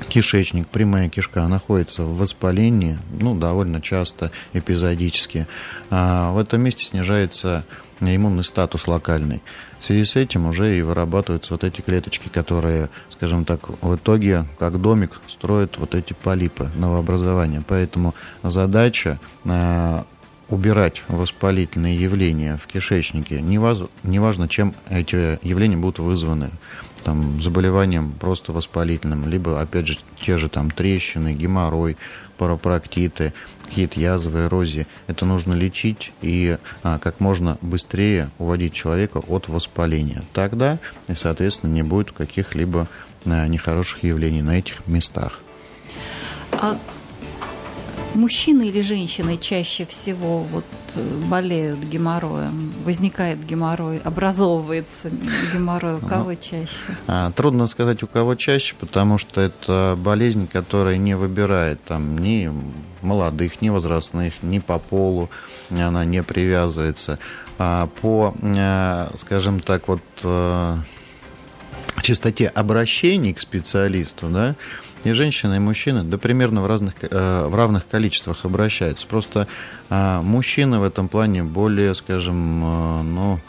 кишечник, 0.06 0.68
прямая 0.68 1.10
кишка 1.10 1.48
находится 1.48 2.04
в 2.04 2.18
воспалении, 2.18 2.98
ну, 3.20 3.36
довольно 3.36 3.82
часто, 3.82 4.32
эпизодически, 4.54 5.48
а 5.90 6.32
в 6.32 6.38
этом 6.38 6.62
месте 6.62 6.84
снижается 6.84 7.66
иммунный 8.00 8.44
статус 8.44 8.88
локальный. 8.88 9.42
В 9.80 9.84
связи 9.84 10.04
с 10.04 10.16
этим 10.16 10.48
уже 10.48 10.78
и 10.78 10.82
вырабатываются 10.82 11.54
вот 11.54 11.64
эти 11.64 11.82
клеточки, 11.82 12.30
которые, 12.30 12.90
скажем 13.10 13.46
так, 13.46 13.70
в 13.82 13.96
итоге, 13.96 14.46
как 14.60 14.82
домик, 14.82 15.22
строят 15.28 15.78
вот 15.78 15.96
эти 15.96 16.14
полипы 16.14 16.70
новообразования. 16.76 17.64
Поэтому 17.68 18.16
задача 18.44 19.20
а, 19.46 20.06
убирать 20.50 21.02
воспалительные 21.08 21.96
явления 21.96 22.58
в 22.58 22.68
кишечнике, 22.68 23.42
неважно, 23.42 24.48
чем 24.48 24.76
эти 24.90 25.44
явления 25.46 25.78
будут 25.78 26.00
вызваны 26.00 26.52
там, 27.04 27.42
заболеванием 27.42 28.12
просто 28.12 28.52
воспалительным, 28.52 29.28
либо, 29.28 29.60
опять 29.60 29.88
же, 29.88 29.98
те 30.20 30.38
же 30.38 30.50
там 30.50 30.72
трещины, 30.72 31.34
геморрой, 31.34 31.98
паропроктиты, 32.38 33.34
какие-то 33.66 34.00
язвы, 34.00 34.46
эрозии. 34.46 34.88
Это 35.08 35.26
нужно 35.26 35.54
лечить 35.54 36.12
и 36.22 36.58
а, 36.84 37.00
как 37.00 37.20
можно 37.20 37.58
быстрее 37.62 38.30
уводить 38.40 38.74
человека 38.74 39.20
от 39.20 39.48
воспаления. 39.48 40.24
Тогда, 40.34 40.80
и, 41.08 41.14
соответственно, 41.14 41.72
не 41.72 41.84
будет 41.84 42.12
каких-либо 42.12 42.88
а, 43.26 43.48
нехороших 43.48 44.04
явлений 44.04 44.42
на 44.42 44.58
этих 44.58 44.88
местах. 44.88 45.42
А 46.52 46.80
Мужчины 48.14 48.68
или 48.68 48.82
женщины 48.82 49.38
чаще 49.38 49.86
всего 49.86 50.40
вот 50.40 50.66
э, 50.96 51.22
болеют 51.30 51.80
геморроем? 51.80 52.74
Возникает 52.84 53.46
геморрой, 53.46 54.00
образовывается 54.00 55.10
геморрой. 55.54 55.96
У 55.96 56.00
кого 56.00 56.36
чаще? 56.36 56.76
А, 57.08 57.32
трудно 57.32 57.68
сказать, 57.68 58.04
у 58.04 58.08
кого 58.08 58.36
чаще, 58.36 58.76
потому 58.80 59.18
что 59.18 59.40
это 59.40 59.98
болезнь, 59.98 60.48
которая 60.48 60.98
не 60.98 61.16
выбирает 61.16 61.82
там 61.86 62.18
ни 62.18 62.52
молодых, 63.02 63.62
ни 63.62 63.70
возрастных, 63.70 64.34
ни 64.42 64.60
по 64.60 64.78
полу, 64.78 65.30
она 65.70 66.04
не 66.04 66.22
привязывается. 66.22 67.18
А 67.58 67.88
по, 68.02 68.34
э, 68.42 69.10
скажем 69.18 69.62
так, 69.62 69.88
вот 69.88 70.02
э, 70.24 70.78
частоте 72.02 72.48
обращений 72.48 73.34
к 73.34 73.40
специалисту, 73.40 74.28
да, 74.28 74.56
и 75.04 75.14
женщины, 75.14 75.56
и 75.56 75.60
мужчины, 75.60 76.04
да 76.04 76.18
примерно 76.18 76.62
в, 76.62 76.68
разных, 76.68 76.96
э, 77.02 77.46
в 77.48 77.56
равных 77.56 77.88
количествах 77.88 78.46
обращаются. 78.46 79.08
Просто 79.08 79.48
э, 79.90 80.22
мужчины 80.22 80.80
в 80.80 80.84
этом 80.84 81.08
плане 81.08 81.44
более, 81.44 81.96
скажем, 81.96 82.64
э, 82.64 83.02
ну, 83.04 83.40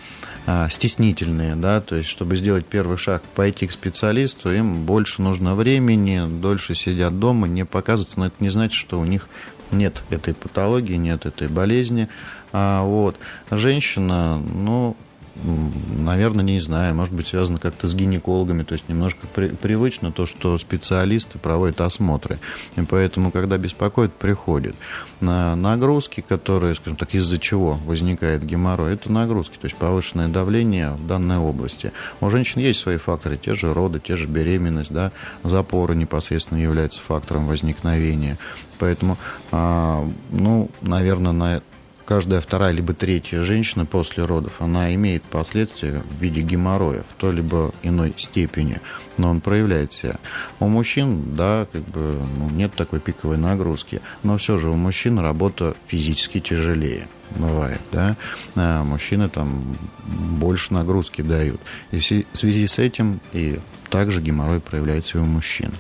стеснительные, 0.71 1.55
да, 1.55 1.81
то 1.81 1.95
есть, 1.95 2.09
чтобы 2.09 2.37
сделать 2.37 2.67
первый 2.67 2.99
шаг, 2.99 3.23
пойти 3.23 3.69
к 3.69 3.73
специалисту, 3.73 4.53
им 4.53 4.83
больше 4.83 5.23
нужно 5.23 5.55
времени, 5.55 6.21
дольше 6.41 6.75
сидят 6.75 7.21
дома, 7.21 7.47
не 7.47 7.65
показываться, 7.65 8.19
но 8.19 8.27
это 8.27 8.35
не 8.41 8.49
значит, 8.49 8.77
что 8.77 8.99
у 8.99 9.05
них 9.05 9.29
нет 9.71 10.03
этой 10.11 10.35
патологии, 10.35 10.97
нет 10.97 11.27
этой 11.27 11.47
болезни. 11.47 12.09
А 12.53 12.83
вот 12.83 13.17
женщина, 13.53 14.37
ну, 14.38 14.97
наверное, 15.35 16.45
не 16.45 16.61
знаю, 16.61 16.95
может 16.95 17.14
быть, 17.14 17.27
связано 17.27 17.59
как-то 17.59 17.88
с 17.88 17.95
гинекологами, 17.95 18.62
то 18.62 18.75
есть 18.75 18.88
немножко 18.88 19.27
при, 19.27 19.49
привычно 19.49 20.12
то, 20.12 20.27
что 20.27 20.57
специалисты 20.59 21.38
проводят 21.38 21.81
осмотры. 21.81 22.38
И 22.77 22.83
поэтому, 22.83 23.31
когда 23.31 23.57
беспокоит, 23.59 24.12
приходит. 24.12 24.77
На 25.21 25.57
нагрузки, 25.57 26.21
которые, 26.21 26.75
скажем 26.75 26.97
так, 26.97 27.14
из-за 27.14 27.38
чего 27.38 27.79
возникает 27.87 28.45
геморрой, 28.45 28.95
это 28.95 29.11
нагрузки, 29.11 29.57
то 29.61 29.66
есть 29.66 29.77
повышенное 29.77 30.29
давление 30.29 30.90
в 30.90 31.07
данной 31.07 31.38
области. 31.38 31.92
У 32.21 32.29
женщин 32.31 32.61
есть 32.61 32.81
свои 32.81 32.97
факторы, 32.97 33.37
те 33.37 33.55
же 33.55 33.73
роды, 33.73 34.01
те 34.01 34.16
же 34.16 34.27
беременность, 34.27 34.92
да, 34.92 35.12
запоры 35.42 35.95
непосредственно 35.95 36.59
являются 36.59 37.01
фактором 37.01 37.47
возникновения. 37.47 38.38
Поэтому, 38.79 39.16
а, 39.53 40.07
ну, 40.31 40.68
наверное, 40.81 41.33
на 41.33 41.62
каждая 42.05 42.41
вторая 42.41 42.73
либо 42.73 42.95
третья 42.95 43.43
женщина 43.43 43.87
после 43.87 44.25
родов, 44.25 44.55
она 44.61 44.95
имеет 44.95 45.23
последствия 45.23 46.03
в 46.09 46.21
виде 46.21 46.43
геморроя 46.43 47.05
в 47.09 47.21
той 47.21 47.35
либо 47.35 47.73
иной 47.83 48.15
степени, 48.17 48.81
но 49.17 49.31
он 49.31 49.41
проявляет 49.41 49.93
себя. 49.93 50.17
У 50.61 50.69
мужчин, 50.69 51.37
да, 51.37 51.67
как 51.73 51.83
бы 51.83 52.19
ну, 52.38 52.51
нет 52.51 52.75
такой 52.75 53.01
пиковой 53.01 53.38
нагрузки, 53.38 54.01
но 54.23 54.38
все 54.38 54.59
же 54.59 54.71
у 54.71 54.75
мужчин 54.75 55.19
работа 55.19 55.75
физически 55.87 56.41
тяжелее 56.41 57.09
бывает, 57.37 57.81
да, 57.90 58.16
а 58.55 58.85
мужчины 58.85 59.29
там 59.29 59.77
больше 60.07 60.73
нагрузки 60.75 61.23
дают. 61.23 61.61
И 61.90 61.99
в 61.99 62.37
связи 62.37 62.66
с 62.66 62.79
этим 62.79 63.21
и 63.33 63.59
также 63.90 64.23
геморрой 64.23 64.61
проявляется 64.61 65.18
и 65.18 65.21
у 65.21 65.25
мужчин. 65.25 65.71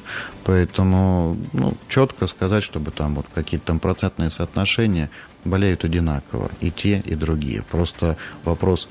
Поэтому, 0.44 1.38
ну, 1.54 1.74
четко 1.88 2.26
сказать, 2.26 2.62
чтобы 2.62 2.90
там 2.90 3.14
вот 3.14 3.26
какие-то 3.34 3.66
там 3.66 3.78
процентные 3.78 4.28
соотношения 4.28 5.08
болеют 5.44 5.84
одинаково, 5.84 6.50
и 6.60 6.70
те, 6.70 7.02
и 7.06 7.14
другие. 7.14 7.62
Просто 7.62 8.18
вопрос, 8.44 8.88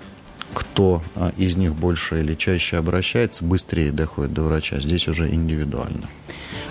кто 0.53 1.01
а, 1.15 1.31
из 1.37 1.55
них 1.55 1.73
больше 1.75 2.21
или 2.21 2.35
чаще 2.35 2.77
обращается, 2.77 3.43
быстрее 3.43 3.91
доходит 3.91 4.33
до 4.33 4.43
врача, 4.43 4.79
здесь 4.79 5.07
уже 5.07 5.29
индивидуально. 5.29 6.07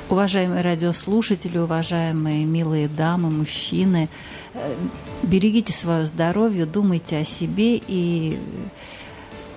Уважаемые 0.09 0.63
радиослушатели, 0.63 1.59
уважаемые 1.59 2.45
милые 2.45 2.89
дамы, 2.89 3.31
мужчины, 3.31 4.09
э, 4.55 4.75
берегите 5.23 5.73
свое 5.73 6.05
здоровье, 6.05 6.67
думайте 6.67 7.19
о 7.19 7.25
себе 7.25 7.77
и 7.77 8.39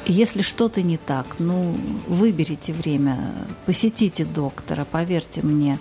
если 0.06 0.42
что-то 0.42 0.82
не 0.82 0.98
так, 0.98 1.38
ну, 1.40 1.76
выберите 2.08 2.74
время, 2.74 3.18
посетите 3.66 4.26
доктора, 4.26 4.86
поверьте 4.86 5.42
мне, 5.42 5.80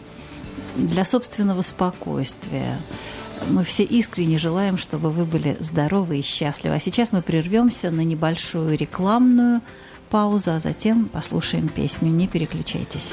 для 0.77 1.05
собственного 1.05 1.63
спокойствия. 1.63 2.79
Мы 3.51 3.65
все 3.65 3.85
искренне 3.85 4.39
желаем, 4.39 4.79
чтобы 4.79 5.11
вы 5.11 5.25
были 5.25 5.57
здоровы 5.61 6.19
и 6.19 6.23
счастливы. 6.23 6.77
А 6.77 6.81
сейчас 6.81 7.13
мы 7.13 7.23
прервемся 7.23 7.91
на 7.91 8.03
небольшую 8.03 8.77
рекламную 8.77 9.61
паузу, 10.11 10.53
а 10.53 10.61
затем 10.61 11.07
послушаем 11.07 11.69
песню. 11.69 12.11
Не 12.11 12.29
переключайтесь. 12.29 13.13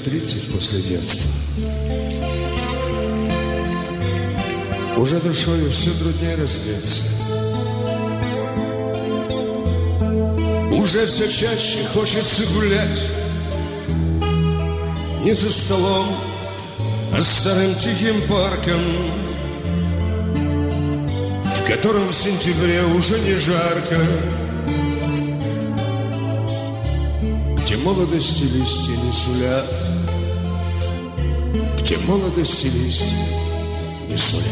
Лет 0.00 0.04
30 0.04 0.52
после 0.52 0.80
детства. 0.80 1.30
Уже 4.96 5.18
душою 5.20 5.70
все 5.70 5.90
труднее 5.92 6.36
раздеться. 6.36 7.02
Уже 10.72 11.06
все 11.06 11.28
чаще 11.28 11.78
хочется 11.92 12.42
гулять 12.54 13.00
Не 15.22 15.32
за 15.34 15.52
столом, 15.52 16.06
а 17.12 17.22
старым 17.22 17.74
тихим 17.74 18.20
парком 18.28 18.80
В 21.44 21.68
котором 21.68 22.08
в 22.08 22.14
сентябре 22.14 22.82
уже 22.96 23.20
не 23.20 23.34
жарко 23.34 24.00
Где 27.70 27.76
молодости 27.76 28.42
листья 28.42 28.96
не 28.96 29.12
сулят, 29.12 29.89
где 31.80 31.96
молодости 31.98 32.66
листья 32.66 33.16
не 34.08 34.16
сулят. 34.16 34.46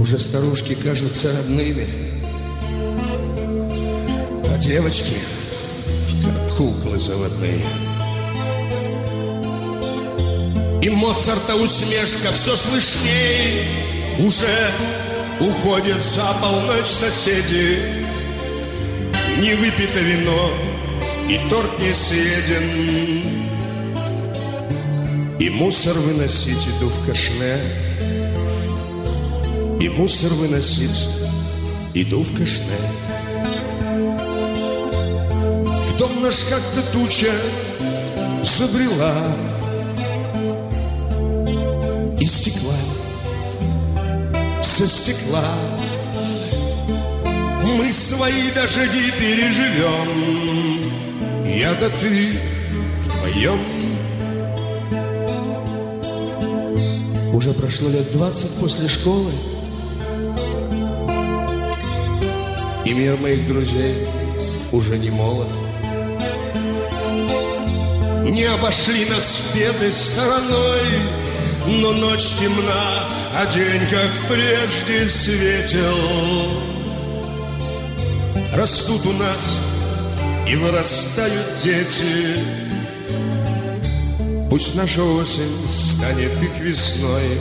Уже 0.00 0.18
старушки 0.18 0.74
кажутся 0.74 1.32
родными, 1.32 1.86
А 4.52 4.58
девочки, 4.58 5.14
как 6.24 6.56
куклы 6.56 6.98
заводные. 6.98 7.64
И 10.82 10.90
Моцарта 10.90 11.56
усмешка 11.56 12.30
все 12.32 12.54
слышней 12.54 13.64
Уже 14.20 14.70
уходит 15.40 16.00
за 16.00 16.22
полночь 16.40 16.86
соседи 16.86 17.80
Не 19.40 19.54
выпито 19.54 19.98
вино 19.98 20.65
и 21.28 21.38
торт 21.50 21.78
не 21.80 21.94
съеден. 21.94 23.46
И 25.38 25.50
мусор 25.50 25.98
выносить 25.98 26.66
иду 26.66 26.88
в 26.88 27.06
кашне 27.06 27.58
И 29.80 29.88
мусор 29.90 30.32
выносить 30.32 31.08
иду 31.92 32.22
в 32.22 32.38
кашне 32.38 32.78
В 35.90 35.96
дом 35.98 36.22
наш 36.22 36.36
как-то 36.44 36.92
туча 36.92 37.32
забрела 38.42 39.12
из 42.20 42.32
стекла, 42.32 42.74
со 44.62 44.86
стекла. 44.86 45.44
Мы 47.78 47.92
свои 47.92 48.50
дожди 48.54 49.12
переживем, 49.18 50.45
я 51.56 51.72
да 51.74 51.88
ты 51.88 52.38
вдвоем. 53.00 53.58
Уже 57.32 57.52
прошло 57.52 57.88
лет 57.88 58.12
двадцать 58.12 58.52
после 58.56 58.88
школы, 58.88 59.30
И 62.84 62.92
мир 62.92 63.16
моих 63.16 63.48
друзей 63.48 64.06
уже 64.70 64.96
не 64.98 65.10
молод. 65.10 65.48
Не 68.22 68.44
обошли 68.44 69.06
нас 69.06 69.50
беды 69.54 69.90
стороной, 69.90 70.86
но 71.80 71.92
ночь 71.92 72.34
темна, 72.38 73.08
а 73.34 73.46
день, 73.46 73.82
как 73.90 74.10
прежде, 74.28 75.08
светел. 75.08 75.96
Растут 78.54 79.04
у 79.06 79.12
нас 79.14 79.75
и 80.48 80.54
вырастают 80.54 81.46
дети. 81.62 82.38
Пусть 84.48 84.76
наша 84.76 85.02
осень 85.02 85.68
станет 85.68 86.30
их 86.42 86.60
весной. 86.60 87.38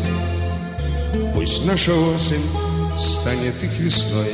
Пусть 1.34 1.66
наша 1.66 1.94
осень 1.94 2.42
станет 2.98 3.54
их 3.64 3.80
весной. 3.80 4.34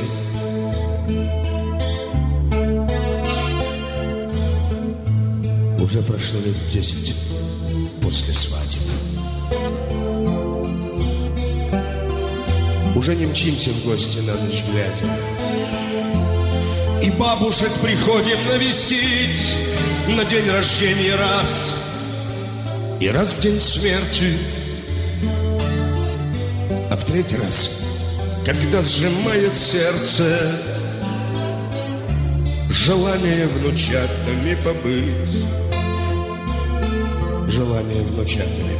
Уже 5.78 6.00
прошло 6.00 6.40
лет 6.40 6.56
десять 6.70 7.14
после 8.00 8.32
свадьбы. 8.32 8.92
Уже 12.96 13.14
не 13.16 13.26
мчимся 13.26 13.70
в 13.70 13.84
гости 13.84 14.18
на 14.20 14.34
ночь 14.34 14.62
глядя 14.70 15.31
бабушек 17.18 17.70
приходим 17.82 18.38
навестить 18.48 19.56
На 20.08 20.24
день 20.24 20.48
рождения 20.50 21.14
раз 21.16 21.76
И 23.00 23.08
раз 23.08 23.32
в 23.32 23.40
день 23.40 23.60
смерти 23.60 24.38
А 26.90 26.96
в 26.96 27.04
третий 27.04 27.36
раз 27.36 27.82
Когда 28.44 28.82
сжимает 28.82 29.56
сердце 29.56 30.52
Желание 32.70 33.46
внучатами 33.46 34.56
побыть 34.64 35.44
Желание 37.48 38.02
внучатами 38.02 38.71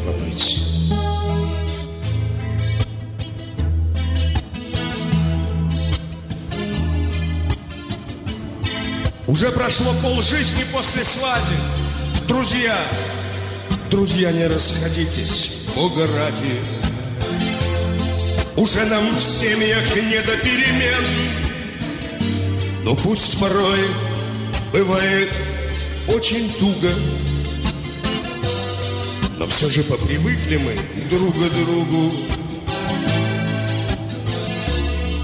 Уже 9.32 9.50
прошло 9.50 9.94
полжизни 10.02 10.62
после 10.74 11.02
свадьбы. 11.06 11.56
Друзья, 12.28 12.76
друзья, 13.90 14.30
не 14.30 14.46
расходитесь, 14.46 15.68
Бога 15.74 16.06
ради. 16.06 16.60
Уже 18.56 18.84
нам 18.84 19.02
в 19.16 19.22
семьях 19.22 19.96
не 19.96 20.20
до 20.20 20.36
перемен, 20.36 21.06
Но 22.84 22.94
пусть 22.94 23.40
порой 23.40 23.80
бывает 24.70 25.30
очень 26.08 26.52
туго, 26.52 26.90
Но 29.38 29.46
все 29.46 29.70
же 29.70 29.82
попривыкли 29.84 30.58
мы 30.58 30.76
друг 31.08 31.34
к 31.34 31.64
другу. 31.64 32.12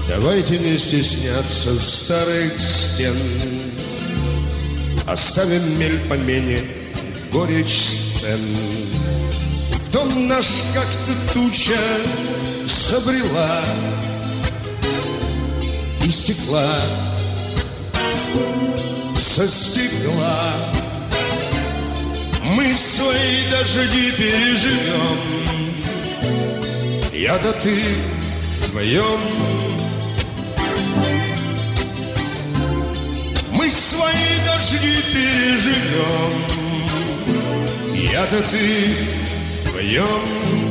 Давайте 0.07 0.57
не 0.57 0.79
стесняться 0.79 1.79
старых 1.79 2.59
стен, 2.59 3.15
Оставим 5.09 5.79
мель 5.79 5.97
помене, 6.07 6.61
горечь 7.31 7.79
сцен. 7.79 8.39
В 9.71 9.91
дом 9.91 10.27
наш 10.27 10.45
как-то 10.71 11.33
туча 11.33 11.79
забрела 12.67 13.61
И 16.05 16.11
стекла 16.11 16.79
со 19.17 19.47
стекла 19.47 20.53
Мы 22.43 22.75
свои 22.75 23.49
дожди 23.49 24.11
переживем. 24.11 25.17
Я 27.13 27.39
да 27.39 27.51
ты 27.53 27.75
вдвоем 28.61 29.68
дожди 34.59 35.01
переживем 35.13 36.33
Я 37.95 38.25
да 38.25 38.39
ты 38.39 38.95
вдвоем 39.63 40.68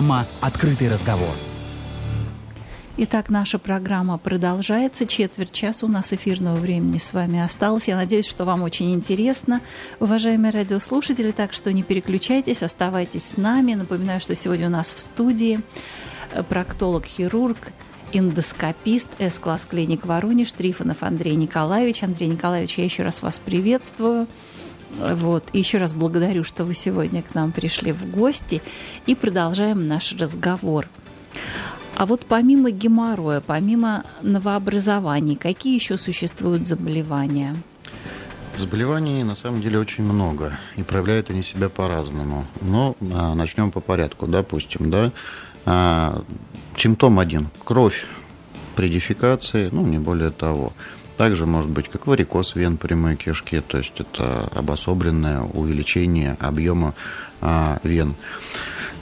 Программа 0.00 0.26
«Открытый 0.40 0.90
разговор». 0.90 1.28
Итак, 2.96 3.28
наша 3.28 3.58
программа 3.58 4.16
продолжается. 4.16 5.06
Четверть 5.06 5.52
часа 5.52 5.84
у 5.84 5.90
нас 5.90 6.14
эфирного 6.14 6.56
времени 6.56 6.96
с 6.96 7.12
вами 7.12 7.38
осталось. 7.38 7.86
Я 7.86 7.96
надеюсь, 7.96 8.26
что 8.26 8.46
вам 8.46 8.62
очень 8.62 8.94
интересно, 8.94 9.60
уважаемые 9.98 10.52
радиослушатели. 10.52 11.32
Так 11.32 11.52
что 11.52 11.70
не 11.70 11.82
переключайтесь, 11.82 12.62
оставайтесь 12.62 13.24
с 13.24 13.36
нами. 13.36 13.74
Напоминаю, 13.74 14.20
что 14.20 14.34
сегодня 14.34 14.68
у 14.68 14.70
нас 14.70 14.90
в 14.90 14.98
студии 14.98 15.60
проктолог-хирург, 16.48 17.58
эндоскопист 18.12 19.08
С-класс 19.18 19.66
клиник 19.68 20.06
Воронеж 20.06 20.50
Трифонов 20.52 21.02
Андрей 21.02 21.36
Николаевич. 21.36 22.02
Андрей 22.02 22.28
Николаевич, 22.28 22.78
я 22.78 22.84
еще 22.84 23.02
раз 23.02 23.20
вас 23.20 23.38
приветствую. 23.38 24.28
Вот. 24.98 25.44
Еще 25.52 25.78
раз 25.78 25.92
благодарю, 25.92 26.44
что 26.44 26.64
вы 26.64 26.74
сегодня 26.74 27.22
к 27.22 27.34
нам 27.34 27.52
пришли 27.52 27.92
в 27.92 28.10
гости 28.10 28.60
и 29.06 29.14
продолжаем 29.14 29.86
наш 29.86 30.12
разговор. 30.12 30.88
А 31.94 32.06
вот 32.06 32.24
помимо 32.26 32.70
геморроя, 32.70 33.40
помимо 33.40 34.04
новообразований, 34.22 35.36
какие 35.36 35.74
еще 35.74 35.98
существуют 35.98 36.66
заболевания? 36.66 37.56
Заболеваний 38.56 39.22
на 39.22 39.36
самом 39.36 39.62
деле 39.62 39.78
очень 39.78 40.04
много, 40.04 40.58
и 40.76 40.82
проявляют 40.82 41.30
они 41.30 41.42
себя 41.42 41.68
по-разному. 41.68 42.44
Но 42.60 42.96
а, 43.12 43.34
начнем 43.34 43.70
по 43.70 43.80
порядку, 43.80 44.26
допустим, 44.26 44.90
да. 44.90 45.12
А, 45.66 46.22
симптом 46.76 47.18
один– 47.18 47.48
кровь 47.64 48.04
при 48.76 48.88
дефекации, 48.88 49.68
ну, 49.72 49.86
не 49.86 49.98
более 49.98 50.30
того. 50.30 50.72
Также 51.20 51.44
может 51.44 51.70
быть 51.70 51.90
как 51.90 52.06
варикоз 52.06 52.54
вен 52.54 52.78
прямой 52.78 53.14
кишки, 53.14 53.60
то 53.60 53.76
есть 53.76 53.92
это 54.00 54.48
обособленное 54.54 55.42
увеличение 55.42 56.34
объема 56.40 56.94
а, 57.42 57.78
вен 57.82 58.14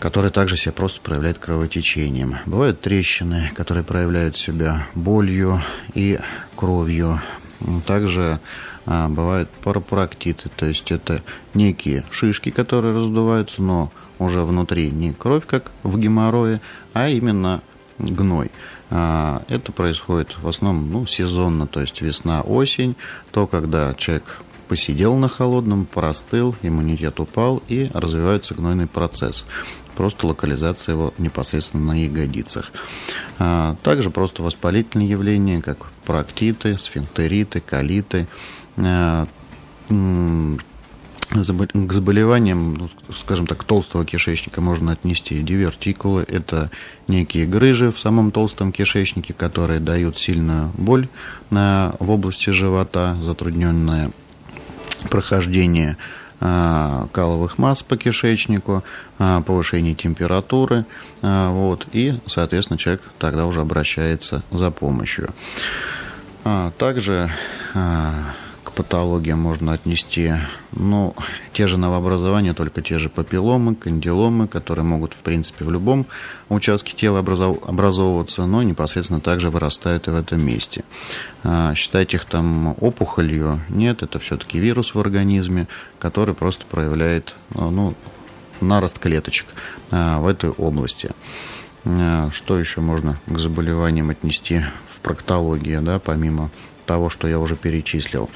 который 0.01 0.33
также 0.33 0.57
себя 0.57 0.73
просто 0.73 1.01
проявляет 1.01 1.39
кровотечением. 1.39 2.39
Бывают 2.45 2.81
трещины, 2.81 3.53
которые 3.55 3.85
проявляют 3.85 4.37
себя 4.37 4.89
болью 4.97 5.63
и 5.95 6.19
кровью. 6.57 7.21
Также 7.87 8.41
а, 8.85 9.09
бывают 9.09 9.49
парапроктиты, 9.63 10.49
то 10.57 10.67
есть 10.67 10.91
это 10.91 11.23
некие 11.55 12.03
шишки, 12.11 12.51
которые 12.51 12.97
раздуваются, 12.97 13.63
но 13.63 13.93
уже 14.19 14.43
внутри 14.43 14.91
не 14.91 15.13
кровь, 15.13 15.47
как 15.47 15.71
в 15.85 15.97
геморрое, 15.97 16.61
а 16.95 17.09
именно 17.09 17.63
гной. 17.99 18.51
А, 18.91 19.43
это 19.49 19.73
происходит 19.73 20.37
в 20.41 20.49
основном 20.49 20.91
ну, 20.91 21.07
сезонно, 21.07 21.67
то 21.67 21.81
есть 21.81 22.01
весна-осень, 22.01 22.97
то, 23.31 23.47
когда 23.47 23.95
человек 23.95 24.41
посидел 24.69 25.17
на 25.17 25.29
холодном, 25.29 25.87
простыл, 25.87 26.55
иммунитет 26.63 27.21
упал 27.21 27.63
и 27.69 27.91
развивается 27.95 28.55
гнойный 28.55 28.87
процесс. 28.87 29.47
Просто 29.97 30.27
локализация 30.27 30.93
его 30.95 31.13
непосредственно 31.19 31.93
на 31.93 32.05
ягодицах. 32.05 32.71
А, 33.39 33.77
также 33.83 34.11
просто 34.11 34.43
воспалительные 34.43 35.09
явления, 35.09 35.61
как 35.61 35.87
проктиты, 36.05 36.79
сфинктериты, 36.79 37.61
колиты, 37.61 38.29
а, 38.77 39.27
к 41.31 41.93
заболеваниям, 41.93 42.75
ну, 42.75 42.89
скажем 43.15 43.47
так, 43.47 43.65
толстого 43.65 44.05
кишечника 44.05 44.61
можно 44.61 44.93
отнести 44.93 45.41
дивертикулы. 45.43 46.25
Это 46.27 46.71
некие 47.07 47.47
грыжи 47.47 47.93
в 47.93 47.99
самом 47.99 48.31
толстом 48.31 48.73
кишечнике, 48.73 49.35
которые 49.35 49.81
дают 49.81 50.19
сильную 50.19 50.71
боль 50.77 51.09
в 51.51 52.11
области 52.11 52.51
живота, 52.51 53.17
затрудненное 53.23 54.11
прохождение 55.11 55.97
а, 56.41 57.09
каловых 57.13 57.59
масс 57.59 57.83
по 57.83 57.97
кишечнику, 57.97 58.85
а, 59.19 59.41
повышение 59.43 59.95
температуры, 59.95 60.85
а, 61.21 61.51
вот, 61.51 61.87
и, 61.93 62.21
соответственно, 62.27 62.79
человек 62.79 63.03
тогда 63.19 63.47
уже 63.47 63.61
обращается 63.61 64.43
за 64.51 64.71
помощью. 64.71 65.35
Также 66.79 67.31
патологиям 68.79 69.41
можно 69.41 69.73
отнести, 69.73 70.35
ну, 70.71 71.13
те 71.53 71.67
же 71.67 71.79
новообразования, 71.79 72.55
только 72.55 72.81
те 72.81 73.01
же 73.01 73.09
папилломы, 73.09 73.75
кандиломы, 73.75 74.47
которые 74.47 74.85
могут, 74.85 75.15
в 75.15 75.17
принципе, 75.17 75.65
в 75.65 75.71
любом 75.73 76.07
участке 76.49 76.93
тела 76.97 77.19
образовываться, 77.19 78.47
но 78.47 78.63
непосредственно 78.63 79.21
также 79.21 79.51
вырастают 79.51 80.07
и 80.07 80.13
в 80.13 80.15
этом 80.15 80.47
месте. 80.47 80.85
А, 81.43 81.75
считать 81.75 82.15
их 82.15 82.25
там 82.25 82.77
опухолью, 82.81 83.59
нет, 83.69 84.05
это 84.05 84.21
все-таки 84.21 84.61
вирус 84.61 84.95
в 84.95 85.01
организме, 85.01 85.67
который 85.99 86.37
просто 86.37 86.65
проявляет, 86.65 87.35
ну, 87.51 87.97
нарост 88.61 89.01
клеточек 89.01 89.47
а, 89.91 90.21
в 90.21 90.29
этой 90.29 90.51
области. 90.51 91.11
А, 91.85 92.31
что 92.31 92.57
еще 92.57 92.81
можно 92.81 93.19
к 93.27 93.39
заболеваниям 93.39 94.11
отнести 94.11 94.61
в 94.89 95.01
проктологии, 95.01 95.79
да, 95.79 95.99
помимо 95.99 96.53
того, 96.87 97.11
что 97.11 97.27
я 97.27 97.41
уже 97.41 97.57
перечислил? 97.57 98.31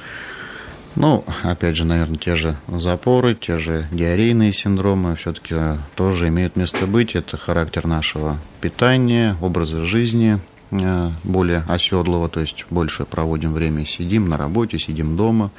Ну, 0.95 1.25
опять 1.41 1.75
же, 1.75 1.85
наверное, 1.85 2.17
те 2.17 2.35
же 2.35 2.55
запоры, 2.67 3.33
те 3.33 3.57
же 3.57 3.87
диарейные 3.91 4.53
синдромы 4.53 5.15
все-таки 5.15 5.55
э, 5.57 5.77
тоже 5.95 6.27
имеют 6.27 6.55
место 6.55 6.85
быть. 6.85 7.15
Это 7.15 7.35
характер 7.35 7.87
нашего 7.87 8.37
питания, 8.61 9.35
образа 9.41 9.85
жизни 9.85 10.39
э, 10.69 11.09
более 11.23 11.63
оседлого, 11.67 12.29
то 12.29 12.41
есть 12.41 12.65
больше 12.69 13.05
проводим 13.05 13.53
время, 13.53 13.87
сидим 13.87 14.29
на 14.29 14.37
работе, 14.37 14.77
сидим 14.77 15.17
дома. 15.17 15.49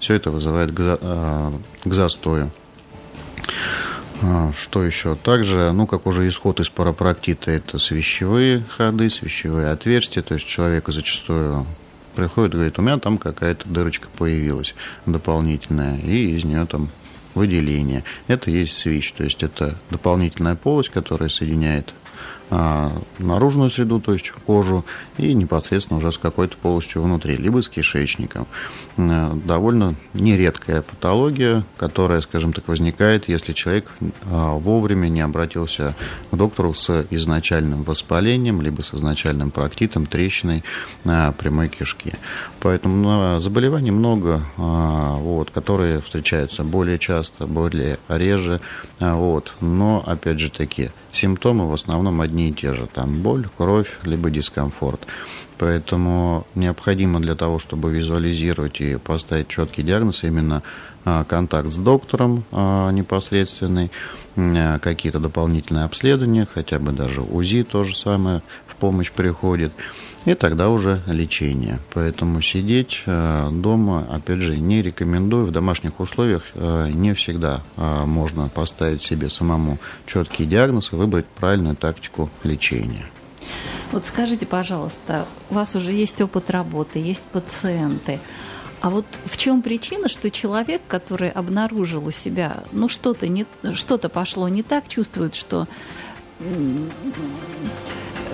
Все 0.00 0.14
это 0.14 0.32
вызывает 0.32 0.72
э, 0.76 1.52
к 1.84 1.92
застою. 1.92 2.50
Что 4.54 4.84
еще? 4.84 5.14
Также, 5.14 5.72
ну, 5.72 5.86
как 5.86 6.04
уже 6.06 6.28
исход 6.28 6.60
из 6.60 6.68
парапроктита, 6.68 7.52
это 7.52 7.78
свящевые 7.78 8.62
ходы, 8.68 9.08
свящевые 9.08 9.70
отверстия, 9.70 10.22
то 10.22 10.34
есть 10.34 10.46
человека 10.46 10.92
зачастую 10.92 11.64
приходит, 12.20 12.52
говорит, 12.52 12.78
у 12.78 12.82
меня 12.82 12.98
там 12.98 13.16
какая-то 13.16 13.66
дырочка 13.66 14.08
появилась 14.18 14.74
дополнительная, 15.06 15.96
и 15.96 16.36
из 16.36 16.44
нее 16.44 16.66
там 16.66 16.90
выделение. 17.34 18.04
Это 18.26 18.50
есть 18.50 18.74
свич, 18.74 19.12
то 19.12 19.24
есть 19.24 19.42
это 19.42 19.78
дополнительная 19.88 20.54
полость, 20.54 20.90
которая 20.90 21.30
соединяет 21.30 21.94
наружную 22.50 23.70
среду, 23.70 24.00
то 24.00 24.12
есть 24.12 24.30
кожу, 24.46 24.84
и 25.18 25.34
непосредственно 25.34 25.98
уже 25.98 26.10
с 26.10 26.18
какой-то 26.18 26.56
полостью 26.56 27.02
внутри, 27.02 27.36
либо 27.36 27.62
с 27.62 27.68
кишечником. 27.68 28.46
А, 28.96 29.38
довольно 29.44 29.94
нередкая 30.14 30.82
патология, 30.82 31.64
которая, 31.76 32.20
скажем 32.20 32.52
так, 32.52 32.66
возникает, 32.68 33.28
если 33.28 33.52
человек 33.52 33.90
а, 34.24 34.54
вовремя 34.54 35.08
не 35.08 35.20
обратился 35.20 35.94
к 36.30 36.36
доктору 36.36 36.74
с 36.74 37.06
изначальным 37.10 37.84
воспалением, 37.84 38.60
либо 38.60 38.82
с 38.82 38.94
изначальным 38.94 39.50
проктитом, 39.50 40.06
трещиной 40.06 40.64
прямой 41.04 41.68
кишки. 41.68 42.14
Поэтому 42.60 43.40
заболеваний 43.40 43.90
много, 43.90 44.42
вот, 44.56 45.50
которые 45.50 46.00
встречаются 46.00 46.64
более 46.64 46.98
часто, 46.98 47.46
более 47.46 47.98
реже, 48.08 48.60
вот, 48.98 49.54
но, 49.60 50.02
опять 50.06 50.38
же 50.40 50.50
таки, 50.50 50.90
симптомы 51.10 51.68
в 51.68 51.72
основном 51.72 52.20
одни 52.20 52.50
и 52.50 52.52
те 52.52 52.74
же. 52.74 52.86
Там 52.86 53.20
боль, 53.20 53.48
кровь, 53.56 53.98
либо 54.02 54.30
дискомфорт. 54.30 55.06
Поэтому 55.60 56.46
необходимо 56.54 57.20
для 57.20 57.34
того, 57.34 57.58
чтобы 57.58 57.92
визуализировать 57.92 58.80
и 58.80 58.96
поставить 58.96 59.48
четкий 59.48 59.82
диагноз, 59.82 60.24
именно 60.24 60.62
а, 61.04 61.24
контакт 61.24 61.70
с 61.70 61.76
доктором 61.76 62.44
а, 62.50 62.90
непосредственный, 62.90 63.90
а, 64.36 64.78
какие-то 64.78 65.18
дополнительные 65.20 65.84
обследования, 65.84 66.48
хотя 66.50 66.78
бы 66.78 66.92
даже 66.92 67.20
УЗИ 67.20 67.64
то 67.64 67.84
же 67.84 67.94
самое 67.94 68.40
в 68.66 68.74
помощь 68.76 69.10
приходит 69.10 69.72
и 70.24 70.32
тогда 70.32 70.70
уже 70.70 71.02
лечение. 71.06 71.78
Поэтому 71.92 72.40
сидеть 72.40 73.02
дома, 73.06 74.06
опять 74.10 74.40
же, 74.40 74.56
не 74.56 74.80
рекомендую. 74.80 75.46
В 75.46 75.50
домашних 75.50 76.00
условиях 76.00 76.42
не 76.54 77.12
всегда 77.14 77.62
можно 77.76 78.48
поставить 78.48 79.00
себе 79.00 79.30
самому 79.30 79.78
четкий 80.06 80.44
диагноз 80.44 80.92
и 80.92 80.96
выбрать 80.96 81.24
правильную 81.26 81.74
тактику 81.74 82.30
лечения. 82.44 83.06
Вот 83.92 84.04
скажите, 84.04 84.46
пожалуйста, 84.46 85.26
у 85.50 85.54
вас 85.54 85.74
уже 85.74 85.92
есть 85.92 86.20
опыт 86.20 86.50
работы, 86.50 87.00
есть 87.00 87.22
пациенты. 87.22 88.20
А 88.80 88.88
вот 88.88 89.04
в 89.26 89.36
чем 89.36 89.62
причина, 89.62 90.08
что 90.08 90.30
человек, 90.30 90.80
который 90.88 91.28
обнаружил 91.28 92.06
у 92.06 92.10
себя, 92.12 92.64
ну 92.72 92.88
что-то 92.88 93.28
не, 93.28 93.44
что-то 93.74 94.08
пошло 94.08 94.48
не 94.48 94.62
так, 94.62 94.88
чувствует, 94.88 95.34
что 95.34 95.66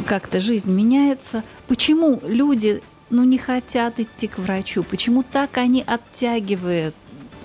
как-то 0.07 0.41
жизнь 0.41 0.71
меняется. 0.71 1.43
Почему 1.67 2.21
люди 2.23 2.83
ну, 3.11 3.25
не 3.25 3.39
хотят 3.39 3.99
идти 3.99 4.29
к 4.29 4.39
врачу? 4.39 4.85
Почему 4.85 5.25
так 5.25 5.59
они 5.59 5.83
оттягивают, 5.85 6.95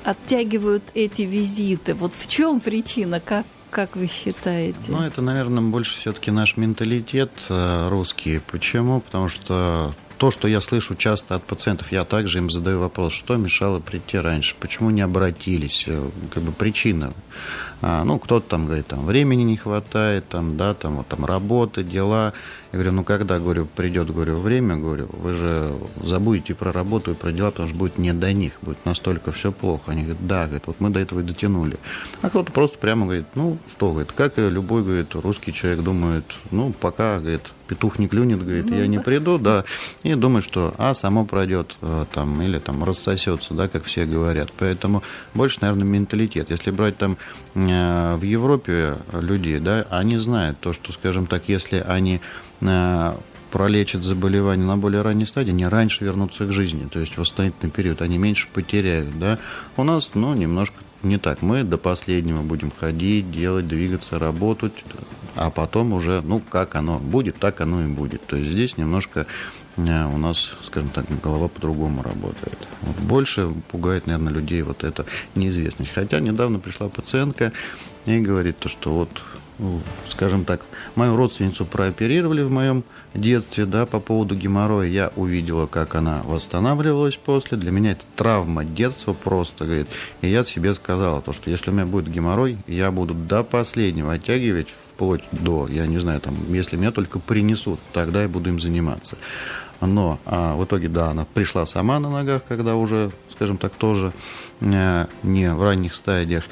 оттягивают 0.03 0.83
эти 0.93 1.23
визиты? 1.23 1.93
Вот 1.93 2.13
в 2.15 2.27
чем 2.27 2.59
причина? 2.59 3.19
Как, 3.19 3.45
как 3.71 3.95
вы 3.95 4.07
считаете? 4.07 4.77
Ну, 4.89 5.01
это, 5.01 5.21
наверное, 5.21 5.63
больше 5.63 5.97
все-таки 5.97 6.29
наш 6.29 6.57
менталитет 6.57 7.31
э, 7.49 7.89
русский. 7.89 8.39
Почему? 8.51 8.99
Потому 8.99 9.29
что 9.29 9.93
то, 10.17 10.29
что 10.29 10.47
я 10.47 10.61
слышу 10.61 10.93
часто 10.93 11.35
от 11.35 11.43
пациентов, 11.43 11.91
я 11.91 12.05
также 12.05 12.37
им 12.37 12.51
задаю 12.51 12.79
вопрос, 12.79 13.13
что 13.13 13.37
мешало 13.37 13.79
прийти 13.79 14.19
раньше, 14.19 14.55
почему 14.59 14.91
не 14.91 15.01
обратились, 15.01 15.85
э, 15.87 16.09
как 16.31 16.43
бы 16.43 16.51
причина. 16.51 17.13
А, 17.81 18.03
ну, 18.03 18.19
кто-то 18.19 18.47
там 18.47 18.65
говорит, 18.65 18.87
там 18.87 19.05
времени 19.05 19.41
не 19.41 19.57
хватает, 19.57 20.27
там, 20.29 20.55
да, 20.55 20.73
там, 20.75 20.97
вот, 20.97 21.07
там 21.07 21.25
работа, 21.25 21.83
дела. 21.83 22.33
Я 22.71 22.77
говорю, 22.77 22.91
ну, 22.91 23.03
когда, 23.03 23.39
говорю, 23.39 23.65
придет, 23.65 24.13
говорю, 24.13 24.37
время, 24.37 24.77
говорю, 24.77 25.09
вы 25.11 25.33
же 25.33 25.73
забудете 26.03 26.53
про 26.53 26.71
работу 26.71 27.11
и 27.11 27.15
про 27.15 27.31
дела, 27.31 27.49
потому 27.49 27.69
что 27.69 27.77
будет 27.77 27.97
не 27.97 28.13
до 28.13 28.31
них, 28.33 28.53
будет 28.61 28.77
настолько 28.85 29.31
все 29.31 29.51
плохо. 29.51 29.91
Они 29.91 30.03
говорят, 30.03 30.27
да, 30.27 30.45
говорят, 30.45 30.67
вот 30.67 30.75
мы 30.79 30.89
до 30.91 30.99
этого 30.99 31.21
и 31.21 31.23
дотянули. 31.23 31.77
А 32.21 32.29
кто-то 32.29 32.51
просто 32.51 32.77
прямо 32.77 33.05
говорит, 33.05 33.25
ну, 33.33 33.57
что, 33.71 33.91
говорит, 33.91 34.11
как 34.11 34.37
и 34.37 34.47
любой, 34.47 34.83
говорит, 34.83 35.15
русский 35.15 35.51
человек 35.51 35.81
думает, 35.81 36.25
ну, 36.51 36.71
пока, 36.71 37.19
говорит, 37.19 37.51
петух 37.71 37.99
не 37.99 38.07
клюнет, 38.09 38.43
говорит, 38.43 38.65
ну, 38.65 38.77
я 38.77 38.85
не 38.85 38.99
приду, 38.99 39.37
да, 39.37 39.63
и 40.03 40.13
думает, 40.15 40.43
что, 40.43 40.75
а, 40.77 40.93
само 40.93 41.25
пройдет, 41.25 41.77
э, 41.81 42.05
там, 42.13 42.41
или 42.41 42.59
там 42.59 42.83
рассосется, 42.83 43.53
да, 43.53 43.69
как 43.69 43.85
все 43.85 44.05
говорят. 44.05 44.51
Поэтому 44.59 45.03
больше, 45.33 45.59
наверное, 45.61 45.85
менталитет. 45.85 46.49
Если 46.51 46.69
брать 46.69 46.97
там 46.97 47.17
в 47.71 48.23
Европе 48.23 48.97
люди, 49.13 49.57
да, 49.59 49.85
они 49.89 50.17
знают 50.17 50.59
то, 50.59 50.73
что, 50.73 50.93
скажем 50.93 51.27
так, 51.27 51.43
если 51.47 51.77
они 51.77 52.21
э, 52.61 53.13
пролечат 53.51 54.03
заболевание 54.03 54.65
на 54.65 54.77
более 54.77 55.01
ранней 55.01 55.25
стадии, 55.25 55.51
они 55.51 55.65
раньше 55.65 56.03
вернутся 56.03 56.45
к 56.45 56.51
жизни, 56.51 56.87
то 56.91 56.99
есть 56.99 57.17
восстановительный 57.17 57.71
период, 57.71 58.01
они 58.01 58.17
меньше 58.17 58.47
потеряют, 58.51 59.19
да. 59.19 59.37
У 59.77 59.83
нас, 59.83 60.11
ну, 60.13 60.33
немножко 60.33 60.77
не 61.03 61.17
так. 61.17 61.41
Мы 61.41 61.63
до 61.63 61.77
последнего 61.77 62.41
будем 62.41 62.71
ходить, 62.71 63.31
делать, 63.31 63.67
двигаться, 63.67 64.19
работать, 64.19 64.73
а 65.35 65.49
потом 65.49 65.93
уже, 65.93 66.21
ну, 66.21 66.39
как 66.39 66.75
оно 66.75 66.99
будет, 66.99 67.37
так 67.37 67.61
оно 67.61 67.83
и 67.83 67.87
будет. 67.87 68.25
То 68.25 68.35
есть 68.35 68.51
здесь 68.51 68.77
немножко 68.77 69.27
у 69.89 70.17
нас, 70.17 70.51
скажем 70.63 70.89
так, 70.89 71.05
голова 71.21 71.47
по-другому 71.47 72.03
работает. 72.03 72.57
Вот 72.81 72.97
больше 72.97 73.49
пугает, 73.69 74.07
наверное, 74.07 74.33
людей 74.33 74.61
вот 74.61 74.83
эта 74.83 75.05
неизвестность. 75.35 75.91
Хотя 75.93 76.19
недавно 76.19 76.59
пришла 76.59 76.89
пациентка 76.89 77.51
и 78.05 78.19
говорит, 78.19 78.57
то, 78.59 78.69
что 78.69 78.91
вот 78.91 79.09
ну, 79.61 79.79
скажем 80.09 80.43
так, 80.43 80.61
мою 80.95 81.15
родственницу 81.15 81.65
прооперировали 81.65 82.41
в 82.41 82.49
моем 82.49 82.83
детстве, 83.13 83.65
да, 83.65 83.85
по 83.85 83.99
поводу 83.99 84.35
геморроя. 84.35 84.87
Я 84.87 85.11
увидела, 85.15 85.67
как 85.67 85.93
она 85.93 86.23
восстанавливалась 86.23 87.15
после. 87.15 87.57
Для 87.59 87.69
меня 87.69 87.91
это 87.91 88.03
травма 88.15 88.65
детства 88.65 89.13
просто, 89.13 89.65
говорит. 89.65 89.87
И 90.21 90.27
я 90.27 90.43
себе 90.43 90.73
сказала, 90.73 91.21
то, 91.21 91.31
что 91.31 91.51
если 91.51 91.69
у 91.69 91.73
меня 91.73 91.85
будет 91.85 92.09
геморрой, 92.09 92.57
я 92.65 92.89
буду 92.89 93.13
до 93.13 93.43
последнего 93.43 94.13
оттягивать 94.13 94.73
вплоть 95.01 95.23
до, 95.31 95.67
я 95.67 95.87
не 95.87 95.99
знаю, 95.99 96.19
там, 96.21 96.35
если 96.53 96.75
меня 96.75 96.91
только 96.91 97.19
принесут, 97.19 97.79
тогда 97.93 98.21
я 98.21 98.29
буду 98.29 98.49
им 98.49 98.59
заниматься. 98.59 99.17
Но 99.81 100.19
а, 100.25 100.55
в 100.55 100.63
итоге, 100.63 100.87
да, 100.89 101.09
она 101.09 101.25
пришла 101.25 101.65
сама 101.65 101.99
на 101.99 102.09
ногах, 102.09 102.43
когда 102.47 102.75
уже, 102.75 103.11
скажем 103.31 103.57
так, 103.57 103.73
тоже 103.73 104.13
э, 104.61 105.07
не 105.23 105.53
в 105.53 105.63
ранних 105.63 105.95
стадиях. 105.95 106.43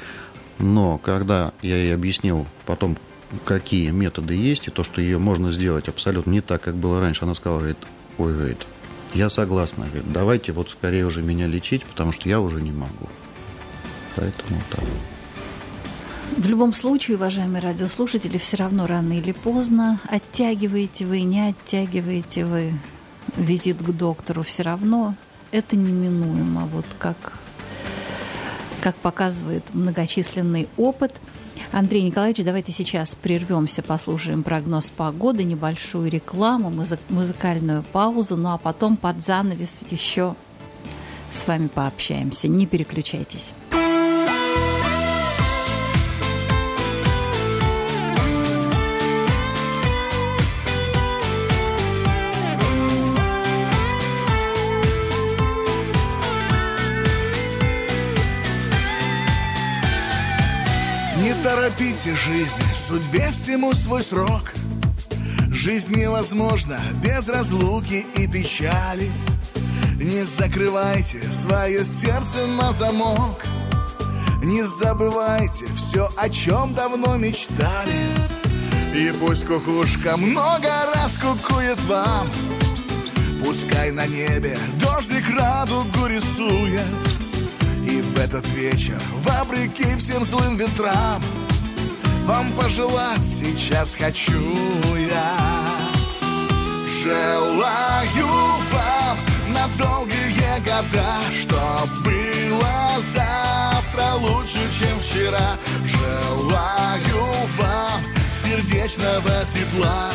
Но 0.58 0.98
когда 0.98 1.52
я 1.62 1.76
ей 1.76 1.94
объяснил 1.94 2.46
потом, 2.66 2.96
какие 3.44 3.90
методы 3.90 4.34
есть, 4.34 4.66
и 4.66 4.70
то, 4.70 4.82
что 4.82 5.00
ее 5.00 5.18
можно 5.18 5.52
сделать 5.52 5.88
абсолютно 5.88 6.30
не 6.30 6.40
так, 6.40 6.60
как 6.60 6.74
было 6.74 7.00
раньше, 7.00 7.24
она 7.24 7.34
сказала, 7.34 7.60
говорит, 7.60 7.78
ой, 8.18 8.34
говорит, 8.34 8.66
я 9.14 9.30
согласна, 9.30 9.86
говорит, 9.86 10.12
давайте 10.12 10.52
вот 10.52 10.70
скорее 10.70 11.06
уже 11.06 11.22
меня 11.22 11.46
лечить, 11.46 11.84
потому 11.84 12.12
что 12.12 12.28
я 12.28 12.40
уже 12.40 12.60
не 12.60 12.72
могу. 12.72 13.08
Поэтому 14.16 14.60
так. 14.70 14.84
В 16.36 16.46
любом 16.46 16.74
случае, 16.74 17.16
уважаемые 17.16 17.60
радиослушатели, 17.60 18.38
все 18.38 18.56
равно 18.56 18.86
рано 18.86 19.12
или 19.14 19.32
поздно 19.32 20.00
оттягиваете 20.08 21.06
вы, 21.06 21.22
не 21.22 21.48
оттягиваете 21.48 22.44
вы 22.44 22.72
визит 23.36 23.78
к 23.78 23.90
доктору, 23.90 24.42
все 24.42 24.62
равно 24.62 25.14
это 25.50 25.76
неминуемо. 25.76 26.66
Вот 26.66 26.86
как 26.98 27.16
как 28.80 28.96
показывает 28.96 29.62
многочисленный 29.74 30.66
опыт. 30.78 31.14
Андрей 31.70 32.02
Николаевич, 32.02 32.42
давайте 32.42 32.72
сейчас 32.72 33.14
прервемся, 33.14 33.82
послушаем 33.82 34.42
прогноз 34.42 34.90
погоды, 34.90 35.44
небольшую 35.44 36.10
рекламу, 36.10 36.70
музы- 36.70 36.98
музыкальную 37.10 37.84
паузу, 37.92 38.36
ну 38.36 38.52
а 38.52 38.58
потом 38.58 38.96
под 38.96 39.22
занавес 39.22 39.82
еще 39.90 40.34
с 41.30 41.46
вами 41.46 41.68
пообщаемся. 41.68 42.48
Не 42.48 42.66
переключайтесь. 42.66 43.52
Торопите 61.50 62.14
жизнь, 62.14 62.62
судьбе 62.86 63.30
всему 63.32 63.72
свой 63.72 64.04
срок. 64.04 64.52
Жизнь 65.50 65.94
невозможна 65.96 66.78
без 67.02 67.26
разлуки 67.28 68.06
и 68.16 68.28
печали. 68.28 69.10
Не 69.96 70.24
закрывайте 70.24 71.20
свое 71.32 71.84
сердце 71.84 72.46
на 72.46 72.72
замок. 72.72 73.42
Не 74.44 74.62
забывайте 74.62 75.66
все, 75.74 76.08
о 76.16 76.28
чем 76.30 76.72
давно 76.74 77.16
мечтали. 77.16 78.14
И 78.94 79.12
пусть 79.18 79.44
кукушка 79.44 80.16
много 80.16 80.68
раз 80.94 81.18
кукует 81.18 81.80
вам. 81.86 82.28
Пускай 83.44 83.90
на 83.90 84.06
небе 84.06 84.56
дождик 84.80 85.28
радугу 85.36 86.06
рисует. 86.06 87.10
И 87.88 88.00
в 88.02 88.18
этот 88.18 88.46
вечер, 88.50 89.00
вопреки 89.24 89.96
всем 89.96 90.24
злым 90.24 90.56
ветрам, 90.56 91.20
Вам 92.26 92.52
пожелать 92.52 93.24
сейчас 93.24 93.94
хочу 93.94 94.40
я. 94.96 95.36
Желаю 97.02 98.26
вам 98.72 99.16
на 99.52 99.66
долгие 99.82 100.20
года, 100.60 101.20
Чтоб 101.40 101.88
было 102.04 103.00
завтра 103.14 104.14
лучше, 104.16 104.58
чем 104.78 104.98
вчера. 105.00 105.56
Желаю 105.84 107.24
вам 107.58 108.00
сердечного 108.34 109.44
тепла 109.52 110.10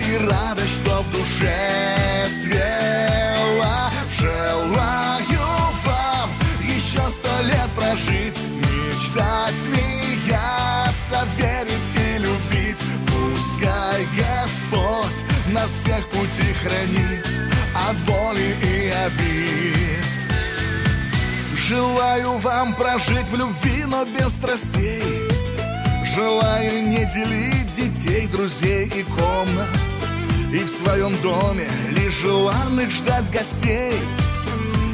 И 0.00 0.18
радость, 0.26 0.84
что 0.84 1.02
в 1.02 1.10
душе 1.12 2.28
цвела. 2.42 3.90
Желаю 4.18 5.46
вам 5.84 6.30
еще 6.62 7.10
сто 7.10 7.42
лет 7.42 7.70
прожить, 7.76 8.38
мечтать, 8.58 9.54
смеяться, 9.64 10.85
верить 11.36 11.90
и 11.94 12.18
любить. 12.18 12.82
Пускай 13.06 14.06
Господь 14.16 15.24
нас 15.52 15.70
всех 15.70 16.06
пути 16.08 16.52
хранит 16.62 17.26
от 17.88 17.96
боли 17.98 18.56
и 18.62 18.88
обид. 18.88 20.04
Желаю 21.68 22.38
вам 22.38 22.74
прожить 22.74 23.28
в 23.30 23.36
любви, 23.36 23.84
но 23.86 24.04
без 24.04 24.32
страстей. 24.32 25.02
Желаю 26.14 26.82
не 26.82 27.04
делить 27.06 27.74
детей, 27.74 28.26
друзей 28.28 28.86
и 28.86 29.02
комнат. 29.02 29.68
И 30.52 30.58
в 30.58 30.68
своем 30.68 31.14
доме 31.22 31.68
лишь 31.90 32.20
желанных 32.20 32.90
ждать 32.90 33.30
гостей. 33.30 33.98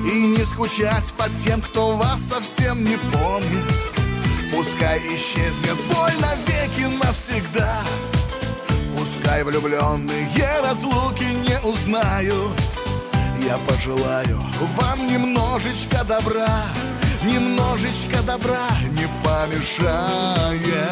И 0.05 0.27
не 0.27 0.45
скучать 0.45 1.05
по 1.17 1.29
тем, 1.45 1.61
кто 1.61 1.97
вас 1.97 2.23
совсем 2.23 2.83
не 2.83 2.97
помнит 2.97 3.92
Пускай 4.53 4.99
исчезнет 5.15 5.77
боль 5.93 6.13
навеки 6.21 6.87
навсегда. 7.03 7.83
Пускай 8.97 9.43
влюбленные 9.43 10.29
разлуки 10.63 11.25
не 11.25 11.59
узнают. 11.67 12.61
Я 13.45 13.59
пожелаю 13.59 14.41
вам 14.77 15.07
немножечко 15.09 16.05
добра 16.05 16.67
Немножечко 17.25 18.23
добра 18.23 18.69
не 18.91 19.09
помешает. 19.25 20.91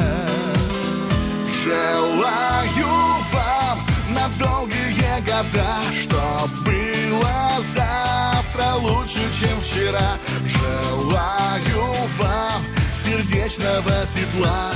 Желаю 1.62 2.86
вам 3.32 3.78
на 4.10 4.28
долгие 4.44 5.20
года 5.20 5.66
Чтоб 6.02 6.50
было 6.64 7.62
завтра 7.74 8.74
лучше, 8.76 9.20
чем 9.38 9.60
вчера. 9.60 10.18
Желаю 10.46 11.92
вам 12.18 12.79
сердечного 13.10 14.06
тепла 14.14 14.70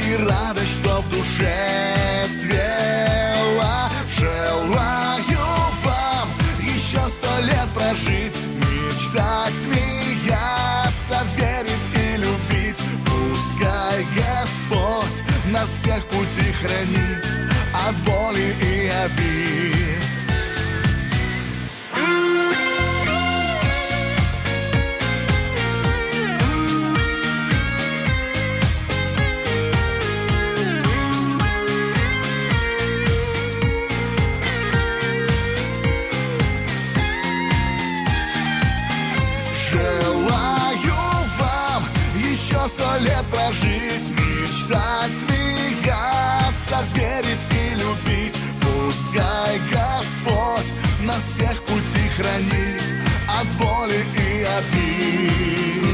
И 0.00 0.16
радость, 0.16 0.82
что 0.82 1.00
в 1.00 1.10
душе 1.10 2.26
цвела. 2.40 3.90
Желаю 4.10 5.44
вам 5.84 6.28
еще 6.60 7.00
сто 7.08 7.40
лет 7.40 7.68
прожить 7.74 8.36
Мечтать, 8.56 9.52
смеяться, 9.64 11.22
верить 11.36 11.88
и 11.94 12.16
любить. 12.16 12.80
Пускай 13.04 14.06
Господь 14.16 15.22
нас 15.52 15.68
всех 15.68 16.04
пути 16.06 16.52
хранит 16.52 17.24
От 17.86 17.96
боли 18.06 18.54
и 18.62 18.88
обид 18.88 20.13
90 42.64 42.98
лет 43.00 43.26
прожить, 43.26 44.08
мечтать, 44.08 45.12
смеяться, 45.12 46.78
верить 46.94 47.46
и 47.50 47.74
любить. 47.74 48.36
Пускай 48.62 49.60
Господь 49.70 50.72
на 51.02 51.12
всех 51.12 51.60
пути 51.64 52.08
хранит 52.16 52.82
от 53.28 53.46
боли 53.58 54.02
и 54.16 54.44
обид. 54.44 55.93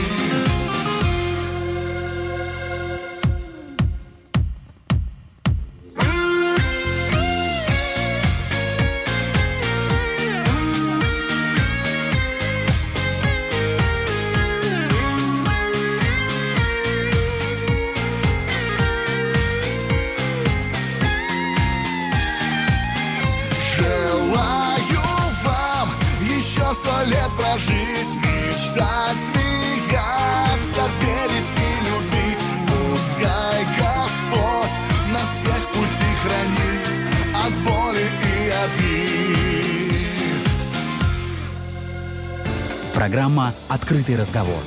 Программа 43.11 43.55
«Открытый 43.67 44.15
разговор». 44.15 44.61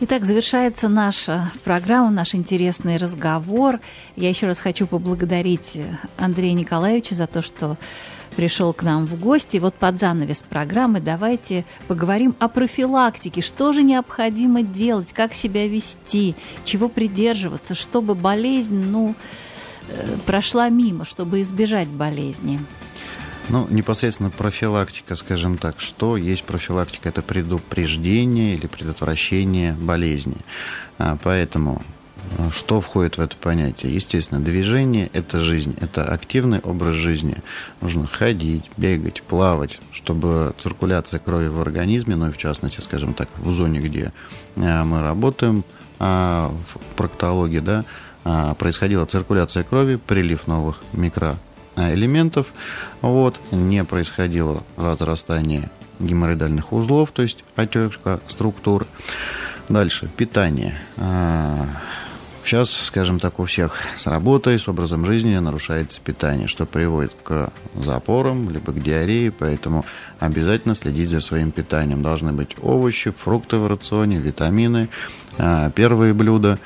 Итак, 0.00 0.24
завершается 0.24 0.88
наша 0.88 1.52
программа, 1.62 2.10
наш 2.10 2.34
интересный 2.34 2.96
разговор. 2.96 3.78
Я 4.16 4.28
еще 4.28 4.48
раз 4.48 4.58
хочу 4.58 4.88
поблагодарить 4.88 5.78
Андрея 6.16 6.54
Николаевича 6.54 7.14
за 7.14 7.28
то, 7.28 7.42
что 7.42 7.78
пришел 8.34 8.72
к 8.72 8.82
нам 8.82 9.06
в 9.06 9.20
гости. 9.20 9.58
Вот 9.58 9.76
под 9.76 10.00
занавес 10.00 10.42
программы 10.42 11.00
давайте 11.00 11.64
поговорим 11.86 12.34
о 12.40 12.48
профилактике. 12.48 13.40
Что 13.40 13.72
же 13.72 13.84
необходимо 13.84 14.62
делать, 14.62 15.12
как 15.12 15.32
себя 15.32 15.68
вести, 15.68 16.34
чего 16.64 16.88
придерживаться, 16.88 17.76
чтобы 17.76 18.16
болезнь, 18.16 18.82
ну, 18.82 19.14
э, 19.86 20.16
прошла 20.26 20.70
мимо, 20.70 21.04
чтобы 21.04 21.40
избежать 21.40 21.86
болезни. 21.86 22.58
Ну, 23.48 23.66
непосредственно 23.68 24.30
профилактика, 24.30 25.14
скажем 25.16 25.58
так. 25.58 25.80
Что 25.80 26.16
есть 26.16 26.44
профилактика? 26.44 27.08
Это 27.08 27.22
предупреждение 27.22 28.54
или 28.54 28.66
предотвращение 28.66 29.72
болезни. 29.72 30.36
А, 30.98 31.18
поэтому 31.20 31.82
а, 32.38 32.50
что 32.52 32.80
входит 32.80 33.18
в 33.18 33.20
это 33.20 33.36
понятие? 33.36 33.92
Естественно, 33.94 34.40
движение– 34.40 35.10
это 35.14 35.40
жизнь, 35.40 35.74
это 35.80 36.04
активный 36.04 36.60
образ 36.60 36.94
жизни. 36.94 37.36
Нужно 37.80 38.06
ходить, 38.06 38.64
бегать, 38.76 39.22
плавать, 39.22 39.80
чтобы 39.90 40.54
циркуляция 40.62 41.18
крови 41.18 41.48
в 41.48 41.60
организме, 41.60 42.14
ну 42.14 42.28
и 42.28 42.32
в 42.32 42.38
частности, 42.38 42.80
скажем 42.80 43.14
так, 43.14 43.28
в 43.38 43.52
зоне, 43.52 43.80
где 43.80 44.12
а, 44.56 44.84
мы 44.84 45.02
работаем, 45.02 45.64
в 45.98 46.78
проктологии, 46.96 47.58
да, 47.58 47.84
происходила 48.54 49.04
циркуляция 49.04 49.64
крови, 49.64 49.96
прилив 49.96 50.46
новых 50.46 50.80
микро 50.94 51.36
элементов, 51.94 52.48
вот, 53.00 53.40
не 53.50 53.84
происходило 53.84 54.62
разрастание 54.76 55.70
геморроидальных 56.00 56.72
узлов, 56.72 57.12
то 57.12 57.22
есть 57.22 57.44
отечка 57.56 58.20
структур. 58.26 58.86
Дальше, 59.68 60.08
питание. 60.16 60.74
А, 60.96 61.66
сейчас, 62.44 62.70
скажем 62.70 63.20
так, 63.20 63.38
у 63.38 63.44
всех 63.44 63.76
с 63.96 64.06
работой, 64.06 64.58
с 64.58 64.66
образом 64.66 65.06
жизни 65.06 65.36
нарушается 65.36 66.00
питание, 66.00 66.48
что 66.48 66.66
приводит 66.66 67.12
к 67.22 67.52
запорам, 67.76 68.50
либо 68.50 68.72
к 68.72 68.82
диарее, 68.82 69.30
поэтому 69.30 69.84
обязательно 70.18 70.74
следить 70.74 71.10
за 71.10 71.20
своим 71.20 71.52
питанием. 71.52 72.02
Должны 72.02 72.32
быть 72.32 72.56
овощи, 72.60 73.12
фрукты 73.12 73.58
в 73.58 73.66
рационе, 73.68 74.18
витамины, 74.18 74.88
а, 75.38 75.70
первые 75.70 76.14
блюда, 76.14 76.58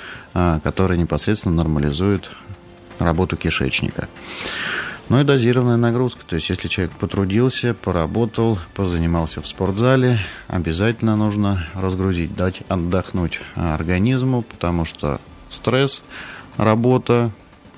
которые 0.65 0.99
непосредственно 0.99 1.55
нормализуют 1.55 2.33
работу 2.99 3.37
кишечника. 3.37 4.09
Ну 5.11 5.21
и 5.21 5.25
дозированная 5.25 5.77
нагрузка. 5.77 6.25
То 6.27 6.37
есть, 6.37 6.49
если 6.49 6.69
человек 6.69 6.95
потрудился, 6.97 7.75
поработал, 7.75 8.59
позанимался 8.75 9.43
в 9.43 9.47
спортзале, 9.47 10.19
обязательно 10.49 11.15
нужно 11.15 11.67
разгрузить, 11.75 12.35
дать 12.35 12.63
отдохнуть 12.69 13.41
организму, 13.55 14.43
потому 14.43 14.87
что 14.87 15.21
стресс, 15.51 16.03
работа, 16.57 17.31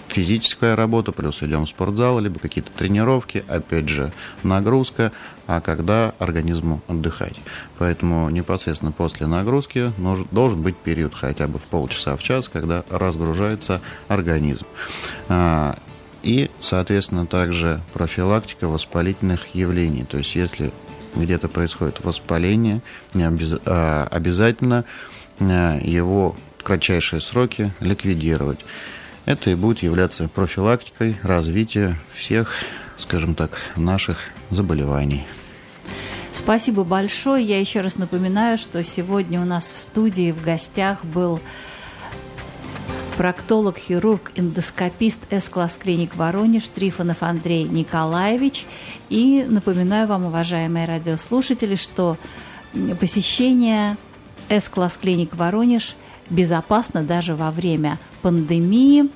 физическая 0.07 0.77
работа, 0.77 1.11
плюс 1.11 1.43
идем 1.43 1.67
в 1.67 1.69
спортзал, 1.69 2.21
либо 2.21 2.39
какие-то 2.39 2.71
тренировки, 2.71 3.45
опять 3.49 3.89
же, 3.89 4.13
нагрузка, 4.45 5.11
а 5.49 5.61
когда 5.61 6.15
организму 6.21 6.81
отдыхать. 6.87 7.37
Поэтому 7.79 8.31
непосредственно 8.31 8.93
после 8.93 9.27
нагрузки 9.27 9.93
должен 10.31 10.63
быть 10.63 10.77
период 10.77 11.15
хотя 11.15 11.49
бы 11.49 11.59
в 11.59 11.63
полчаса 11.63 12.17
в 12.17 12.23
час, 12.23 12.49
когда 12.49 12.85
разгружается 12.89 13.81
организм. 14.07 14.67
И, 16.27 16.51
соответственно, 16.59 17.25
также 17.25 17.81
профилактика 17.93 18.67
воспалительных 18.67 19.55
явлений. 19.55 20.03
То 20.03 20.19
есть, 20.19 20.35
если 20.35 20.73
где-то 21.15 21.47
происходит 21.47 22.05
воспаление, 22.05 22.83
а, 23.15 24.09
обязательно 24.11 24.85
а, 25.39 25.79
его 25.81 26.35
в 26.59 26.65
кратчайшие 26.65 27.21
сроки 27.21 27.73
ликвидировать. 27.79 28.59
Это 29.25 29.51
и 29.51 29.55
будет 29.55 29.85
являться 29.85 30.27
профилактикой 30.27 31.17
развития 31.23 31.97
всех, 32.13 32.55
скажем 32.99 33.37
так, 33.37 33.61
наших 33.77 34.19
заболеваний. 34.51 35.25
Спасибо 36.33 36.83
большое. 36.83 37.45
Я 37.45 37.61
еще 37.61 37.83
раз 37.83 37.99
напоминаю, 37.99 38.59
что 38.59 38.83
сегодня 38.83 39.41
у 39.41 39.45
нас 39.45 39.71
в 39.71 39.79
студии 39.79 40.33
в 40.33 40.43
гостях 40.43 41.05
был 41.05 41.39
проктолог, 43.17 43.79
хирург, 43.79 44.33
эндоскопист 44.37 45.21
С-класс 45.31 45.77
клиник 45.81 46.17
Воронеж 46.17 46.69
Трифонов 46.69 47.23
Андрей 47.23 47.65
Николаевич. 47.65 48.67
И 49.09 49.45
напоминаю 49.49 50.07
вам, 50.07 50.27
уважаемые 50.27 50.87
радиослушатели, 50.87 51.77
что 51.77 52.19
посещение 53.01 53.97
С-класс 54.49 54.99
клиник 55.01 55.35
Воронеж 55.35 55.97
безопасно 56.29 57.03
даже 57.03 57.35
во 57.35 57.51
время 57.51 57.99
пандемии. 58.21 59.09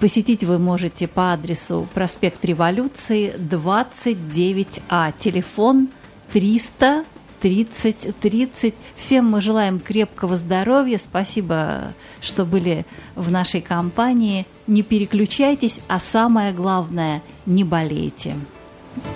Посетить 0.00 0.44
вы 0.44 0.58
можете 0.58 1.08
по 1.08 1.32
адресу 1.32 1.88
проспект 1.94 2.44
Революции 2.44 3.34
29А. 3.38 5.14
Телефон 5.18 5.88
300 6.32 7.04
30 7.40 8.18
30. 8.20 8.74
Всем 8.96 9.30
мы 9.30 9.40
желаем 9.40 9.80
крепкого 9.80 10.36
здоровья. 10.36 10.98
Спасибо, 10.98 11.94
что 12.20 12.44
были 12.44 12.84
в 13.14 13.30
нашей 13.30 13.60
компании. 13.60 14.46
Не 14.66 14.82
переключайтесь, 14.82 15.80
а 15.88 15.98
самое 15.98 16.52
главное, 16.52 17.22
не 17.46 17.64
болейте. 17.64 18.34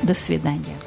До 0.02 0.14
свидания. 0.14 0.78